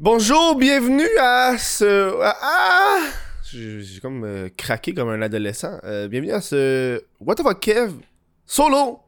Bonjour, 0.00 0.56
bienvenue 0.56 1.08
à 1.20 1.56
ce. 1.56 2.18
Ah! 2.20 2.98
J'ai 3.44 4.00
comme 4.02 4.24
euh, 4.24 4.48
craqué 4.56 4.92
comme 4.92 5.08
un 5.08 5.22
adolescent. 5.22 5.78
Euh, 5.84 6.08
bienvenue 6.08 6.32
à 6.32 6.40
ce. 6.40 7.00
What 7.20 7.36
the 7.36 7.42
fuck, 7.42 7.60
Kev? 7.60 7.92
Solo! 8.44 8.98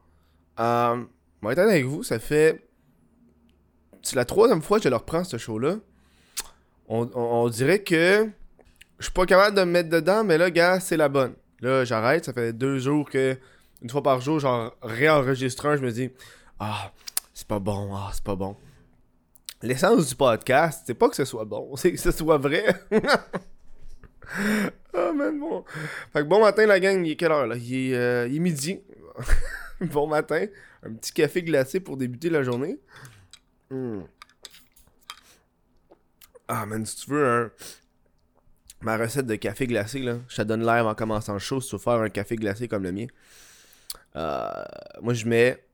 Euh. 0.60 1.02
Moi, 1.42 1.52
honnête 1.52 1.58
avec 1.58 1.84
vous, 1.86 2.04
ça 2.04 2.20
fait. 2.20 2.64
C'est 4.00 4.14
la 4.14 4.24
troisième 4.24 4.62
fois 4.62 4.78
que 4.78 4.84
je 4.84 4.88
leur 4.88 5.04
prends 5.04 5.24
ce 5.24 5.38
show-là. 5.38 5.78
On, 6.88 7.48
dirait 7.48 7.82
que. 7.82 8.30
Je 9.00 9.06
suis 9.06 9.12
pas 9.12 9.26
capable 9.26 9.56
de 9.56 9.62
me 9.62 9.72
mettre 9.72 9.90
dedans, 9.90 10.22
mais 10.22 10.38
là, 10.38 10.53
gars, 10.53 10.78
c'est 10.78 10.96
la 10.96 11.08
bonne. 11.08 11.34
Là, 11.62 11.84
j'arrête. 11.84 12.26
Ça 12.26 12.32
fait 12.32 12.53
deux 12.53 12.78
jours 12.78 13.10
que. 13.10 13.37
Une 13.82 13.90
fois 13.90 14.04
par 14.04 14.21
jour, 14.21 14.38
genre, 14.38 14.76
réenregistre 14.82 15.66
un, 15.66 15.76
je 15.76 15.82
me 15.82 15.90
dis. 15.90 16.10
Ah, 16.60 16.92
c'est 17.34 17.48
pas 17.48 17.59
bon, 17.59 17.91
ah, 17.92 18.10
c'est 18.14 18.23
pas 18.23 18.37
bon. 18.37 18.56
L'essence 19.66 20.06
du 20.06 20.14
podcast, 20.14 20.84
c'est 20.87 20.95
pas 20.95 21.09
que 21.09 21.16
ce 21.16 21.24
soit 21.24 21.45
bon, 21.45 21.75
c'est 21.77 21.91
que 21.91 21.98
ce 21.98 22.12
soit 22.12 22.38
vrai. 22.38 22.65
Ah, 24.95 25.12
man, 25.15 25.41
bon. 25.41 25.65
Fait 26.12 26.20
que 26.20 26.29
bon 26.29 26.41
matin, 26.41 26.66
la 26.66 26.79
gang, 26.79 27.05
il 27.05 27.11
est 27.11 27.16
quelle 27.16 27.33
heure, 27.33 27.48
là? 27.48 27.56
Il 27.56 27.75
est, 27.75 27.97
euh, 27.97 28.29
il 28.29 28.37
est 28.37 28.39
midi. 28.39 28.80
bon 29.80 30.06
matin. 30.06 30.47
Un 30.84 30.92
petit 30.95 31.12
café 31.12 31.42
glacé 31.42 31.80
pour 31.80 31.97
débuter 31.97 32.30
la 32.30 32.45
journée. 32.45 32.79
Hmm. 33.70 34.02
Ah, 36.47 36.64
man, 36.64 36.87
si 36.87 37.05
tu 37.05 37.11
veux. 37.11 37.51
Ma 38.83 38.97
recette 38.97 39.27
de 39.27 39.34
café 39.34 39.67
glacé, 39.67 39.98
là, 39.98 40.19
je 40.28 40.37
te 40.37 40.42
donne 40.42 40.64
l'air 40.64 40.87
en 40.87 40.95
commençant 40.95 41.33
le 41.33 41.41
show 41.41 41.61
si 41.61 41.70
tu 41.70 41.75
veux 41.75 41.80
faire 41.80 41.95
un 41.95 42.09
café 42.09 42.37
glacé 42.37 42.69
comme 42.69 42.84
le 42.84 42.92
mien. 42.92 43.06
Euh, 44.14 44.64
moi, 45.03 45.12
je 45.12 45.27
mets... 45.27 45.67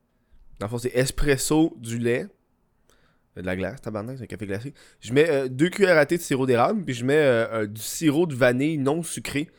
Dans 0.59 0.65
le 0.65 0.69
fond, 0.71 0.77
c'est 0.79 0.95
espresso, 0.95 1.75
du 1.77 1.99
lait, 1.99 2.27
de 3.41 3.45
la 3.45 3.55
glace, 3.55 3.81
tabarnak, 3.81 4.17
c'est 4.17 4.23
un 4.23 4.27
café 4.27 4.45
glacé. 4.45 4.73
Je 4.99 5.13
mets 5.13 5.29
euh, 5.29 5.47
deux 5.47 5.69
cuillères 5.69 5.97
à 5.97 6.05
thé 6.05 6.17
de 6.17 6.21
sirop 6.21 6.45
d'érable, 6.45 6.83
puis 6.83 6.93
je 6.93 7.03
mets 7.03 7.17
euh, 7.17 7.47
euh, 7.61 7.67
du 7.67 7.81
sirop 7.81 8.27
de 8.27 8.35
vanille 8.35 8.77
non 8.77 9.01
sucré. 9.01 9.49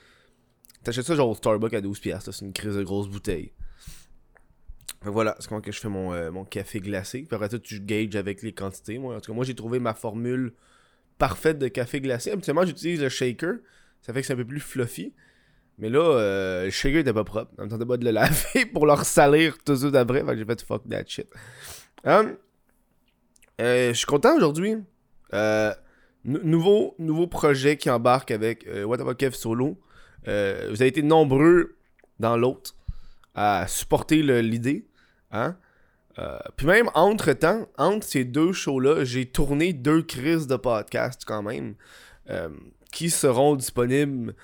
T'achètes 0.85 1.07
ça 1.07 1.17
genre 1.17 1.31
au 1.31 1.35
Starbucks 1.35 1.75
à 1.75 1.81
12$, 1.81 2.01
piastres, 2.01 2.31
là, 2.31 2.33
c'est 2.33 2.45
une 2.45 2.53
crise 2.53 2.77
de 2.77 2.83
grosse 2.85 3.09
bouteille. 3.09 3.53
Voilà, 5.03 5.37
c'est 5.39 5.49
comment 5.49 5.61
que 5.61 5.73
je 5.73 5.81
fais 5.81 5.89
mon, 5.89 6.45
café 6.45 6.81
glacé. 6.81 7.23
Puis 7.23 7.35
après 7.35 7.51
ça, 7.51 7.59
tu 7.59 7.81
gages 7.81 8.17
avec 8.17 8.43
les 8.43 8.53
quantités. 8.53 8.99
Moi, 8.99 9.17
en 9.17 9.21
tout 9.21 9.33
cas, 9.33 9.35
moi 9.35 9.45
j'ai 9.45 9.55
trouvé 9.55 9.79
ma 9.79 9.93
formule 9.93 10.55
parfaite 11.19 11.59
de 11.59 11.69
café 11.69 12.01
glacé. 12.01 12.31
Habituellement, 12.31 12.65
j'utilise 12.65 13.03
le 13.03 13.11
shaker. 13.11 13.57
Ça 14.01 14.15
fait 14.15 14.23
que 14.23 14.27
c'est 14.27 14.33
un 14.33 14.37
peu 14.37 14.47
plus 14.47 14.61
fluffy. 14.61 15.13
Mais 15.77 15.91
là, 15.91 16.65
le 16.65 16.71
shaker 16.71 17.01
était 17.01 17.13
pas 17.13 17.25
propre. 17.25 17.53
On 17.59 17.65
me 17.65 17.69
tentait 17.69 17.85
pas 17.85 17.99
de 17.99 18.05
le 18.05 18.11
laver 18.13 18.65
pour 18.73 18.87
le 18.87 18.95
ressalir 18.95 19.59
tout 19.59 19.73
de 19.73 19.79
suite 19.79 19.95
après. 19.95 20.21
Fait 20.21 20.33
que 20.33 20.39
j'ai 20.39 20.47
fait 20.47 20.63
fuck 20.63 20.89
that 20.89 21.05
shit. 21.07 21.29
Hum, 22.05 22.37
euh, 23.61 23.89
je 23.89 23.95
suis 23.95 24.07
content 24.07 24.37
aujourd'hui. 24.37 24.77
Euh, 25.33 25.73
nou- 26.25 26.41
nouveau, 26.43 26.95
nouveau 26.99 27.27
projet 27.27 27.77
qui 27.77 27.91
embarque 27.91 28.31
avec 28.31 28.67
euh, 28.67 28.85
What 28.85 29.01
About 29.01 29.15
Kev 29.15 29.35
Solo. 29.35 29.79
Euh, 30.29 30.69
vous 30.71 30.81
avez 30.81 30.89
été 30.89 31.03
nombreux 31.03 31.77
dans 32.19 32.37
l'autre 32.37 32.75
à 33.35 33.67
supporter 33.69 34.23
l'idée. 34.43 34.87
Hein? 35.33 35.57
Puis 36.57 36.67
même 36.69 36.89
entre-temps, 36.95 37.67
entre 37.77 38.07
ces 38.07 38.25
deux 38.25 38.53
shows-là, 38.53 39.05
j'ai 39.05 39.27
tourné 39.27 39.73
deux 39.73 40.03
crises 40.03 40.47
de 40.47 40.55
podcast 40.55 41.23
quand 41.27 41.43
même 41.43 41.75
qui 42.93 43.11
seront 43.11 43.57
disponibles 43.57 44.37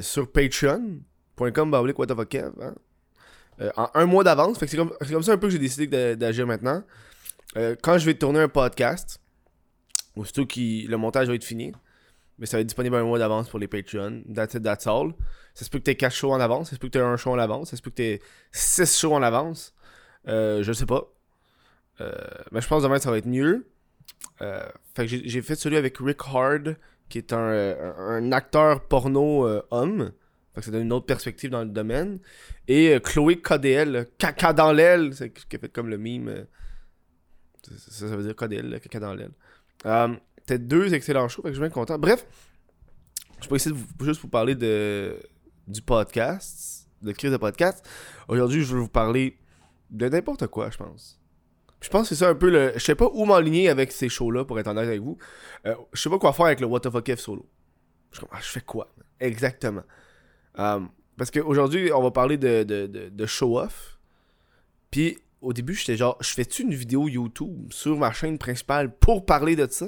sur 0.00 0.30
patreon.com 0.30 1.74
hein? 2.60 2.74
En 3.76 3.90
un 3.94 4.04
mois 4.04 4.24
d'avance. 4.24 4.58
C'est 4.60 4.76
comme, 4.76 4.92
ça 5.22 5.32
un 5.32 5.38
peu 5.38 5.46
que 5.46 5.50
j'ai 5.50 5.58
décidé 5.58 6.14
d'agir 6.14 6.46
maintenant. 6.46 6.82
Euh, 7.56 7.76
quand 7.80 7.98
je 7.98 8.06
vais 8.06 8.14
tourner 8.14 8.40
un 8.40 8.48
podcast, 8.48 9.20
aussitôt 10.16 10.46
que 10.46 10.88
le 10.88 10.96
montage 10.96 11.28
va 11.28 11.34
être 11.34 11.44
fini, 11.44 11.72
mais 12.38 12.46
ça 12.46 12.56
va 12.56 12.62
être 12.62 12.66
disponible 12.66 12.96
un 12.96 13.04
mois 13.04 13.18
d'avance 13.18 13.48
pour 13.48 13.58
les 13.58 13.68
Patreon. 13.68 14.22
That's 14.34 14.54
it, 14.54 14.62
that's 14.62 14.86
all. 14.86 15.12
Ça 15.54 15.64
se 15.64 15.70
peut 15.70 15.78
que 15.78 15.84
t'aies 15.84 15.96
4 15.96 16.14
shows 16.14 16.32
en 16.32 16.40
avance, 16.40 16.70
ça 16.70 16.76
se 16.76 16.80
peut 16.80 16.88
que 16.88 16.92
t'aies 16.92 17.00
un 17.00 17.16
show 17.16 17.30
en 17.30 17.38
avance, 17.38 17.70
ça 17.70 17.76
se 17.76 17.82
peut 17.82 17.90
que 17.90 17.96
t'aies 17.96 18.20
6 18.52 18.98
shows 18.98 19.14
en 19.14 19.22
avance. 19.22 19.74
Euh, 20.28 20.62
je 20.62 20.72
sais 20.72 20.86
pas. 20.86 21.12
Euh, 22.00 22.12
mais 22.50 22.60
je 22.60 22.68
pense 22.68 22.82
que 22.82 22.88
demain 22.88 22.98
ça 22.98 23.10
va 23.10 23.18
être 23.18 23.26
mieux. 23.26 23.66
Euh, 24.40 24.66
fait 24.94 25.06
que 25.06 25.16
j'ai 25.24 25.42
fait 25.42 25.54
celui 25.54 25.76
avec 25.76 25.98
Rick 25.98 26.20
Hard, 26.26 26.76
qui 27.08 27.18
est 27.18 27.32
un, 27.32 28.32
acteur 28.32 28.86
porno 28.88 29.46
homme. 29.70 30.12
Fait 30.54 30.60
que 30.60 30.66
ça 30.66 30.72
donne 30.72 30.82
une 30.82 30.92
autre 30.92 31.06
perspective 31.06 31.50
dans 31.50 31.62
le 31.62 31.70
domaine. 31.70 32.18
Et 32.68 32.98
Chloé 33.02 33.40
KDL, 33.40 34.06
caca 34.18 34.52
dans 34.52 34.72
l'aile, 34.72 35.10
qui 35.48 35.56
a 35.56 35.58
fait 35.58 35.72
comme 35.72 35.88
le 35.88 35.96
mime. 35.98 36.46
Ça, 37.62 38.06
veut 38.06 38.22
dire 38.22 38.62
là, 38.64 38.80
caca 38.80 39.00
dans 39.00 39.14
l'aile. 39.14 39.32
Euh, 39.86 40.14
Peut-être 40.46 40.66
deux 40.66 40.92
excellents 40.92 41.28
shows, 41.28 41.42
fait 41.42 41.48
je 41.48 41.54
suis 41.54 41.60
bien 41.60 41.70
content. 41.70 41.98
Bref, 41.98 42.26
je 43.40 43.48
peux 43.48 43.54
essayer 43.54 43.74
de 43.74 44.04
juste 44.04 44.20
vous 44.20 44.28
parler 44.28 44.54
de, 44.54 45.16
du 45.68 45.82
podcast, 45.82 46.88
de 47.00 47.12
crise 47.12 47.30
de 47.30 47.36
podcast. 47.36 47.86
Aujourd'hui, 48.28 48.62
je 48.62 48.74
vais 48.74 48.80
vous 48.80 48.88
parler 48.88 49.38
de 49.90 50.08
n'importe 50.08 50.48
quoi, 50.48 50.70
je 50.70 50.78
pense. 50.78 51.20
Je 51.80 51.88
pense 51.88 52.08
que 52.08 52.14
c'est 52.14 52.26
un 52.26 52.34
peu 52.34 52.50
le. 52.50 52.72
Je 52.74 52.80
sais 52.80 52.94
pas 52.94 53.08
où 53.12 53.24
m'aligner 53.24 53.68
avec 53.68 53.92
ces 53.92 54.08
shows-là, 54.08 54.44
pour 54.44 54.58
être 54.58 54.68
honnête 54.68 54.86
avec 54.86 55.00
vous. 55.00 55.18
Euh, 55.66 55.74
je 55.92 56.00
sais 56.00 56.10
pas 56.10 56.18
quoi 56.18 56.32
faire 56.32 56.46
avec 56.46 56.60
le 56.60 56.66
What 56.66 56.82
solo. 57.16 57.48
Ah, 58.30 58.38
je 58.40 58.48
fais 58.48 58.60
quoi 58.60 58.92
Exactement. 59.20 59.82
Euh, 60.58 60.80
parce 61.16 61.30
qu'aujourd'hui, 61.30 61.92
on 61.92 62.02
va 62.02 62.10
parler 62.10 62.36
de, 62.36 62.62
de, 62.62 62.86
de 62.86 63.26
show-off. 63.26 63.98
Puis 64.90 65.18
au 65.42 65.52
début, 65.52 65.74
j'étais 65.74 65.96
genre, 65.96 66.16
je 66.20 66.30
fais-tu 66.30 66.62
une 66.62 66.74
vidéo 66.74 67.08
YouTube 67.08 67.72
sur 67.72 67.98
ma 67.98 68.12
chaîne 68.12 68.38
principale 68.38 68.96
pour 68.96 69.26
parler 69.26 69.56
de 69.56 69.66
ça? 69.70 69.86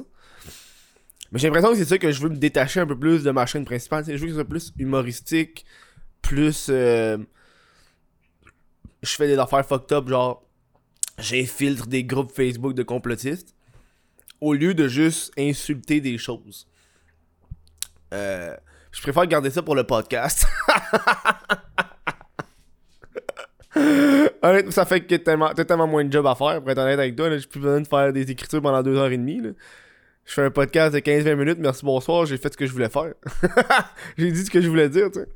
Mais 1.33 1.39
j'ai 1.39 1.49
l'impression 1.49 1.71
que 1.71 1.77
c'est 1.79 1.85
ça 1.85 1.99
que 1.99 2.13
je 2.13 2.21
veux 2.21 2.29
me 2.29 2.37
détacher 2.37 2.81
un 2.81 2.87
peu 2.87 2.99
plus 2.99 3.23
de 3.23 3.31
ma 3.31 3.47
chaîne 3.47 3.65
principale. 3.65 4.05
Je 4.05 4.13
veux 4.13 4.19
que 4.19 4.29
ce 4.29 4.35
soit 4.35 4.45
plus 4.45 4.73
humoristique, 4.79 5.65
plus. 6.21 6.67
euh, 6.69 7.19
je 9.03 9.11
fais 9.11 9.27
des 9.27 9.39
affaires 9.39 9.67
fucked 9.67 9.93
up, 9.93 10.09
genre, 10.09 10.45
j'infiltre 11.19 11.87
des 11.87 12.05
groupes 12.05 12.33
Facebook 12.33 12.75
de 12.75 12.83
complotistes, 12.83 13.55
au 14.41 14.55
lieu 14.55 14.75
de 14.75 14.89
juste 14.89 15.33
insulter 15.39 16.01
des 16.01 16.19
choses. 16.19 16.67
Euh, 18.13 18.57
je 18.93 19.03
préfère 19.03 19.27
garder 19.27 19.51
ça 19.51 19.63
pour 19.63 19.75
le 19.75 19.85
podcast. 19.85 20.47
Ça 24.71 24.84
fait 24.84 25.00
que 25.00 25.15
tellement, 25.15 25.50
t'as 25.55 25.65
tellement 25.65 25.87
moins 25.87 26.05
de 26.05 26.12
job 26.12 26.27
à 26.27 26.34
faire, 26.34 26.60
pour 26.60 26.71
être 26.71 26.78
honnête 26.78 26.99
avec 26.99 27.16
toi. 27.16 27.37
J'ai 27.37 27.47
plus 27.47 27.60
besoin 27.60 27.81
de 27.81 27.87
faire 27.87 28.12
des 28.12 28.31
écritures 28.31 28.60
pendant 28.60 28.82
deux 28.82 28.97
heures 28.97 29.10
et 29.10 29.16
demie. 29.16 29.41
Je 30.25 30.32
fais 30.32 30.43
un 30.43 30.50
podcast 30.50 30.94
de 30.94 31.00
15-20 31.00 31.34
minutes, 31.34 31.59
merci, 31.60 31.84
bonsoir, 31.84 32.25
j'ai 32.25 32.38
fait 32.38 32.53
ce 32.53 32.56
que 32.56 32.66
je 32.66 32.72
voulais 32.72 32.88
faire. 32.88 33.12
j'ai 34.19 34.32
dit 34.32 34.44
ce 34.44 34.50
que 34.50 34.60
je 34.60 34.69
voulais 34.69 34.88
dire, 34.88 35.10
tu 35.10 35.21
sais. 35.21 35.28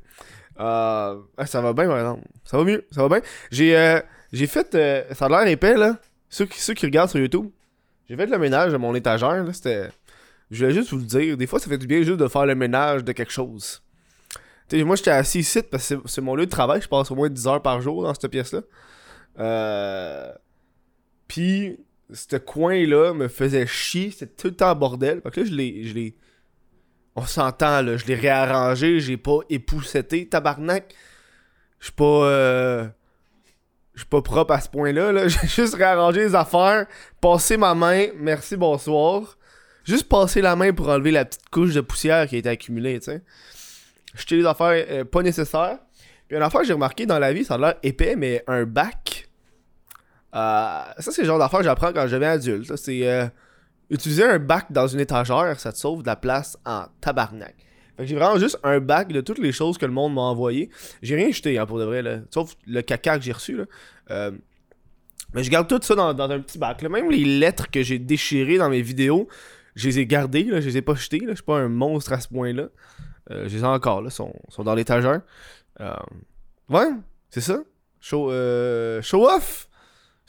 Euh, 0.59 1.15
ah, 1.37 1.45
ça 1.45 1.61
va 1.61 1.73
bien, 1.73 1.87
par 1.87 1.99
exemple. 1.99 2.27
Ça 2.43 2.57
va 2.57 2.63
mieux, 2.63 2.85
ça 2.91 3.07
va 3.07 3.19
bien. 3.19 3.29
J'ai 3.51 3.77
euh, 3.77 4.01
fait. 4.47 4.75
euh, 4.75 5.03
ça 5.13 5.25
a 5.25 5.29
l'air 5.29 5.47
épais, 5.47 5.75
là. 5.75 5.97
Ceux 6.29 6.45
qui, 6.45 6.59
ceux 6.59 6.73
qui 6.73 6.85
regardent 6.85 7.09
sur 7.09 7.19
YouTube. 7.19 7.49
J'ai 8.09 8.15
fait 8.15 8.25
le 8.25 8.37
ménage 8.37 8.71
de 8.71 8.77
mon 8.77 8.93
étagère, 8.95 9.43
là. 9.43 9.53
C'était. 9.53 9.89
Je 10.51 10.63
voulais 10.63 10.73
juste 10.73 10.89
vous 10.89 10.97
le 10.97 11.03
dire. 11.03 11.37
Des 11.37 11.47
fois, 11.47 11.59
ça 11.59 11.69
fait 11.69 11.77
du 11.77 11.87
bien 11.87 12.01
juste 12.01 12.17
de 12.17 12.27
faire 12.27 12.45
le 12.45 12.55
ménage 12.55 13.03
de 13.03 13.11
quelque 13.11 13.31
chose. 13.31 13.81
Tu 14.67 14.77
sais, 14.77 14.83
moi, 14.83 14.95
j'étais 14.95 15.11
assis 15.11 15.39
ici 15.39 15.61
parce 15.61 15.87
que 15.89 15.95
c'est 16.05 16.21
mon 16.21 16.35
lieu 16.35 16.45
de 16.45 16.51
travail. 16.51 16.81
Je 16.81 16.87
passe 16.87 17.11
au 17.11 17.15
moins 17.15 17.29
10 17.29 17.47
heures 17.47 17.61
par 17.61 17.81
jour 17.81 18.03
dans 18.03 18.13
cette 18.13 18.27
pièce-là. 18.29 18.61
Euh. 19.39 20.31
Puis, 21.27 21.77
ce 22.11 22.35
coin-là 22.37 23.13
me 23.13 23.27
faisait 23.27 23.67
chier. 23.67 24.11
C'était 24.11 24.33
tout 24.33 24.47
le 24.47 24.55
temps 24.55 24.75
bordel. 24.75 25.21
Fait 25.21 25.31
que 25.31 25.39
là, 25.41 25.45
je 25.45 25.53
l'ai. 25.53 26.15
On 27.15 27.23
s'entend, 27.25 27.81
là. 27.81 27.97
Je 27.97 28.05
l'ai 28.05 28.15
réarrangé. 28.15 28.99
J'ai 28.99 29.17
pas 29.17 29.39
épousseté. 29.49 30.27
Tabarnak. 30.27 30.93
Je 31.79 31.85
suis 31.85 31.93
pas. 31.93 32.03
euh, 32.03 32.87
Je 33.93 33.99
suis 33.99 34.07
pas 34.09 34.21
propre 34.21 34.53
à 34.53 34.61
ce 34.61 34.69
point-là. 34.69 35.11
Là. 35.11 35.27
J'ai 35.27 35.47
juste 35.47 35.75
réarrangé 35.75 36.21
les 36.21 36.35
affaires. 36.35 36.85
Passé 37.21 37.57
ma 37.57 37.75
main. 37.75 38.07
Merci, 38.15 38.57
bonsoir. 38.57 39.37
Juste 39.85 40.07
passer 40.09 40.41
la 40.41 40.55
main 40.55 40.71
pour 40.73 40.89
enlever 40.89 41.11
la 41.11 41.25
petite 41.25 41.49
couche 41.49 41.73
de 41.73 41.81
poussière 41.81 42.27
qui 42.27 42.35
a 42.35 42.37
été 42.39 42.49
accumulée, 42.49 42.99
tu 42.99 43.05
sais. 43.05 43.23
Jeter 44.15 44.35
les 44.37 44.45
affaires 44.45 44.85
euh, 44.89 45.03
pas 45.05 45.21
nécessaires. 45.23 45.79
Puis 46.27 46.37
une 46.37 46.43
affaire 46.43 46.61
que 46.61 46.67
j'ai 46.67 46.73
remarqué 46.73 47.05
dans 47.05 47.17
la 47.17 47.33
vie, 47.33 47.43
ça 47.43 47.55
a 47.55 47.57
l'air 47.57 47.75
épais, 47.81 48.15
mais 48.15 48.43
un 48.47 48.63
bac. 48.65 49.18
Euh, 50.35 50.83
ça, 50.99 51.11
c'est 51.11 51.21
le 51.21 51.27
genre 51.27 51.39
d'affaire 51.39 51.59
que 51.59 51.65
j'apprends 51.65 51.91
quand 51.91 52.07
je 52.07 52.15
deviens 52.15 52.31
adulte. 52.31 52.75
C'est 52.75 53.07
euh, 53.07 53.27
utiliser 53.89 54.23
un 54.23 54.39
bac 54.39 54.67
dans 54.71 54.87
une 54.87 54.99
étagère, 54.99 55.59
ça 55.59 55.71
te 55.71 55.77
sauve 55.77 56.01
de 56.01 56.07
la 56.07 56.15
place 56.15 56.57
en 56.65 56.85
tabarnak. 57.01 57.55
J'ai 57.99 58.15
vraiment 58.15 58.37
juste 58.39 58.57
un 58.63 58.79
bac 58.79 59.11
de 59.11 59.19
toutes 59.19 59.39
les 59.39 59.51
choses 59.51 59.77
que 59.77 59.85
le 59.85 59.91
monde 59.91 60.13
m'a 60.13 60.21
envoyé. 60.21 60.69
J'ai 61.01 61.15
rien 61.15 61.31
jeté 61.31 61.57
hein, 61.57 61.65
pour 61.65 61.79
de 61.79 61.83
vrai, 61.83 62.23
sauf 62.31 62.55
le 62.65 62.81
caca 62.81 63.17
que 63.17 63.25
j'ai 63.25 63.33
reçu. 63.33 63.57
Là. 63.57 63.65
Euh, 64.11 64.31
mais 65.33 65.43
je 65.43 65.49
garde 65.49 65.67
tout 65.67 65.79
ça 65.81 65.95
dans, 65.95 66.31
un 66.31 66.39
petit 66.39 66.57
bac. 66.57 66.81
là. 66.81 66.89
Même 66.89 67.11
les 67.11 67.25
lettres 67.25 67.69
que 67.69 67.83
j'ai 67.83 67.99
déchirées 67.99 68.57
dans 68.57 68.69
mes 68.69 68.81
vidéos, 68.81 69.27
je 69.75 69.89
les 69.89 69.99
ai 69.99 70.05
gardées, 70.05 70.43
là, 70.43 70.61
je 70.61 70.67
les 70.67 70.77
ai 70.77 70.81
pas 70.81 70.95
jetées. 70.95 71.19
là. 71.19 71.31
Je 71.31 71.35
suis 71.35 71.43
pas 71.43 71.57
un 71.57 71.67
monstre 71.67 72.13
à 72.13 72.19
ce 72.19 72.29
point-là. 72.29 72.69
Je 73.29 73.43
les 73.43 73.59
ai 73.59 73.65
encore, 73.65 74.01
là, 74.01 74.09
sont, 74.09 74.33
sont 74.47 74.63
dans 74.63 74.75
l'étagère. 74.75 75.21
Ouais, 76.69 76.89
c'est 77.29 77.41
ça. 77.41 77.59
Show, 77.99 78.31
show 79.01 79.27
off. 79.27 79.68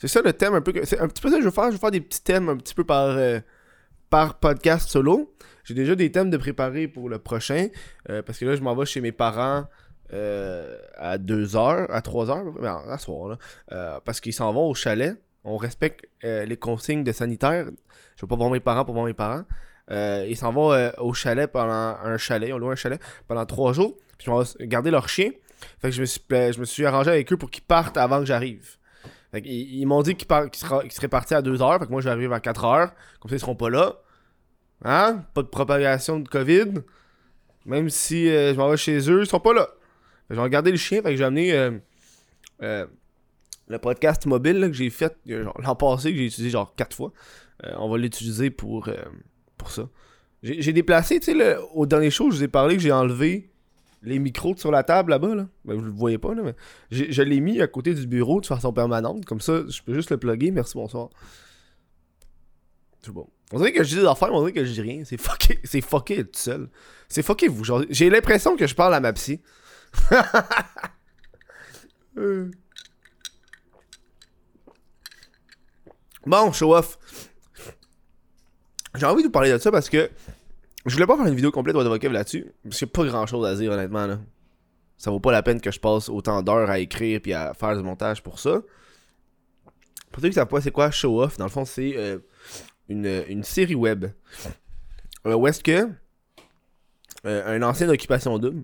C'est 0.01 0.07
ça 0.07 0.21
le 0.23 0.33
thème 0.33 0.55
un 0.55 0.61
peu. 0.61 0.71
que- 0.71 0.83
C'est 0.85 0.99
un 0.99 1.07
petit 1.07 1.21
peu 1.21 1.29
ça 1.29 1.35
que 1.35 1.41
je 1.41 1.47
veux 1.47 1.53
faire. 1.53 1.65
Je 1.67 1.71
vais 1.73 1.77
faire 1.77 1.91
des 1.91 2.01
petits 2.01 2.23
thèmes 2.23 2.49
un 2.49 2.57
petit 2.57 2.73
peu 2.73 2.83
par, 2.83 3.05
euh, 3.09 3.39
par 4.09 4.39
podcast 4.39 4.89
solo. 4.89 5.31
J'ai 5.63 5.75
déjà 5.75 5.93
des 5.95 6.11
thèmes 6.11 6.29
de 6.31 6.37
préparer 6.37 6.87
pour 6.87 7.07
le 7.07 7.19
prochain. 7.19 7.67
euh, 8.09 8.21
parce 8.23 8.39
que 8.39 8.45
là, 8.45 8.55
je 8.55 8.61
m'en 8.61 8.75
vais 8.75 8.85
chez 8.85 8.99
mes 8.99 9.11
parents 9.11 9.65
euh, 10.13 10.75
à 10.97 11.17
2h, 11.19 11.85
à 11.89 12.01
3h, 12.01 12.89
à 12.89 12.97
soir, 12.97 13.29
là. 13.29 13.37
Euh, 13.71 13.99
parce 14.03 14.19
qu'ils 14.19 14.33
s'en 14.33 14.51
vont 14.51 14.67
au 14.67 14.73
chalet. 14.73 15.15
On 15.43 15.57
respecte 15.57 16.05
les 16.23 16.57
consignes 16.57 17.03
de 17.03 17.11
sanitaire. 17.11 17.65
Je 18.15 18.25
vais 18.25 18.27
pas 18.27 18.35
voir 18.35 18.49
mes 18.49 18.59
parents 18.59 18.85
pour 18.85 18.93
voir 18.95 19.05
mes 19.05 19.13
parents. 19.13 19.43
Ils 19.89 20.35
s'en 20.37 20.51
vont 20.51 20.71
au 20.99 21.13
chalet 21.13 21.51
pendant 21.51 21.95
un 22.03 22.17
chalet. 22.17 22.49
Ils 22.49 22.53
ont 22.53 22.57
loué 22.59 22.71
un 22.73 22.75
chalet 22.75 22.99
pendant 23.27 23.45
3 23.45 23.73
jours. 23.73 23.97
Puis 24.17 24.25
je 24.25 24.31
m'en 24.31 24.39
vais 24.41 24.67
garder 24.67 24.91
leur 24.91 25.09
chien. 25.09 25.31
Fait 25.79 25.89
que 25.89 25.95
je 25.95 26.01
me 26.01 26.05
suis, 26.05 26.21
euh, 26.33 26.51
je 26.51 26.59
me 26.59 26.65
suis 26.65 26.85
arrangé 26.85 27.09
avec 27.11 27.31
eux 27.33 27.37
pour 27.37 27.49
qu'ils 27.51 27.63
partent 27.63 27.97
avant 27.97 28.19
que 28.19 28.25
j'arrive. 28.25 28.77
Fait 29.31 29.41
qu'ils 29.41 29.79
ils 29.79 29.85
m'ont 29.85 30.01
dit 30.01 30.15
qu'ils, 30.15 30.27
seraient 30.91 31.07
partis 31.07 31.33
à 31.33 31.41
2h. 31.41 31.79
Fait 31.79 31.85
que 31.85 31.91
moi, 31.91 32.01
je 32.01 32.05
vais 32.05 32.11
arriver 32.11 32.33
à 32.33 32.39
4h. 32.39 32.91
Comme 33.19 33.29
ça, 33.29 33.35
ils 33.35 33.39
seront 33.39 33.55
pas 33.55 33.69
là. 33.69 33.95
Hein? 34.83 35.23
Pas 35.33 35.41
de 35.41 35.47
propagation 35.47 36.19
de 36.19 36.27
COVID. 36.27 36.81
Même 37.65 37.89
si 37.89 38.29
euh, 38.29 38.53
je 38.53 38.57
m'en 38.57 38.69
vais 38.69 38.77
chez 38.77 39.09
eux, 39.09 39.21
ils 39.21 39.27
sont 39.27 39.39
pas 39.39 39.53
là. 39.53 39.69
Vais 40.29 40.39
regarder 40.39 40.71
le 40.71 40.77
chien. 40.77 41.01
Fait 41.01 41.11
que 41.11 41.15
j'ai 41.15 41.23
amené 41.23 41.53
euh, 41.53 41.71
euh, 42.61 42.85
le 43.67 43.79
podcast 43.79 44.25
mobile 44.25 44.59
que 44.67 44.73
j'ai 44.73 44.89
fait 44.89 45.15
l'an 45.25 45.75
passé, 45.75 46.11
que 46.11 46.17
j'ai 46.17 46.25
utilisé 46.25 46.49
genre 46.49 46.73
4 46.75 46.95
fois. 46.95 47.11
On 47.77 47.89
va 47.89 47.97
l'utiliser 47.97 48.49
pour, 48.49 48.89
pour 49.57 49.69
ça. 49.69 49.87
J'ai 50.41 50.63
j'ai 50.63 50.73
déplacé, 50.73 51.19
tu 51.19 51.37
sais, 51.37 51.57
au 51.75 51.85
dernier 51.85 52.09
show, 52.09 52.31
je 52.31 52.37
vous 52.37 52.43
ai 52.43 52.47
parlé 52.47 52.75
que 52.75 52.81
j'ai 52.81 52.91
enlevé 52.91 53.50
les 54.01 54.19
micros 54.19 54.55
sur 54.57 54.71
la 54.71 54.83
table 54.83 55.11
là-bas. 55.11 55.35
Là. 55.35 55.47
Ben, 55.65 55.75
vous 55.75 55.81
le 55.81 55.91
voyez 55.91 56.17
pas, 56.17 56.33
là, 56.33 56.41
mais 56.43 56.55
je 56.89 57.21
l'ai 57.21 57.39
mis 57.39 57.61
à 57.61 57.67
côté 57.67 57.93
du 57.93 58.07
bureau 58.07 58.41
de 58.41 58.45
façon 58.45 58.73
permanente. 58.73 59.25
Comme 59.25 59.41
ça, 59.41 59.61
je 59.67 59.81
peux 59.81 59.93
juste 59.93 60.11
le 60.11 60.17
plugger. 60.17 60.51
Merci, 60.51 60.73
bonsoir. 60.75 61.09
C'est 63.01 63.11
bon. 63.11 63.27
On 63.51 63.57
dirait 63.57 63.73
que 63.73 63.83
je 63.83 63.89
dis 63.89 64.01
des 64.01 64.07
affaires, 64.07 64.29
mais 64.29 64.35
on 64.35 64.41
dirait 64.41 64.53
que 64.53 64.65
je 64.65 64.71
dis 64.71 64.81
rien. 64.81 65.03
C'est 65.05 65.19
fucké, 65.19 65.59
c'est 65.63 65.81
fucké 65.81 66.23
tout 66.23 66.29
seul. 66.33 66.69
C'est 67.09 67.23
fucké 67.23 67.47
vous. 67.47 67.63
J'ai 67.89 68.09
l'impression 68.09 68.55
que 68.55 68.67
je 68.67 68.75
parle 68.75 68.93
à 68.93 68.99
ma 68.99 69.13
psy. 69.13 69.41
Bon, 76.25 76.51
show 76.51 76.75
off. 76.75 76.99
J'ai 78.95 79.05
envie 79.05 79.23
de 79.23 79.27
vous 79.27 79.31
parler 79.31 79.51
de 79.51 79.57
ça 79.57 79.71
parce 79.71 79.89
que 79.89 80.09
je 80.85 80.93
voulais 80.93 81.05
pas 81.05 81.17
faire 81.17 81.27
une 81.27 81.35
vidéo 81.35 81.51
complète 81.51 81.75
de 81.75 81.81
vocab 81.81 82.11
là-dessus. 82.11 82.51
Parce 82.63 82.77
qu'il 82.77 82.87
y 82.87 82.91
a 82.91 82.93
pas 82.93 83.05
grand 83.05 83.25
chose 83.25 83.45
à 83.45 83.55
dire, 83.55 83.71
honnêtement. 83.71 84.07
Là. 84.07 84.19
Ça 84.97 85.11
vaut 85.11 85.19
pas 85.19 85.31
la 85.31 85.43
peine 85.43 85.61
que 85.61 85.71
je 85.71 85.79
passe 85.79 86.09
autant 86.09 86.41
d'heures 86.41 86.69
à 86.69 86.79
écrire 86.79 87.21
puis 87.21 87.33
à 87.33 87.53
faire 87.53 87.75
du 87.75 87.83
montage 87.83 88.21
pour 88.21 88.39
ça. 88.39 88.61
Pour 90.11 90.21
ceux 90.21 90.29
qui 90.29 90.35
savent 90.35 90.47
pas 90.47 90.61
c'est 90.61 90.71
quoi 90.71 90.91
Show 90.91 91.21
Off, 91.21 91.37
dans 91.37 91.45
le 91.45 91.51
fond, 91.51 91.65
c'est 91.65 91.93
euh, 91.95 92.19
une, 92.89 93.23
une 93.27 93.43
série 93.43 93.75
web. 93.75 94.05
Euh, 95.25 95.35
où 95.35 95.47
est-ce 95.47 95.63
que 95.63 95.89
euh, 97.25 97.55
un 97.55 97.61
ancien 97.61 97.87
d'occupation 97.87 98.37
double 98.39 98.63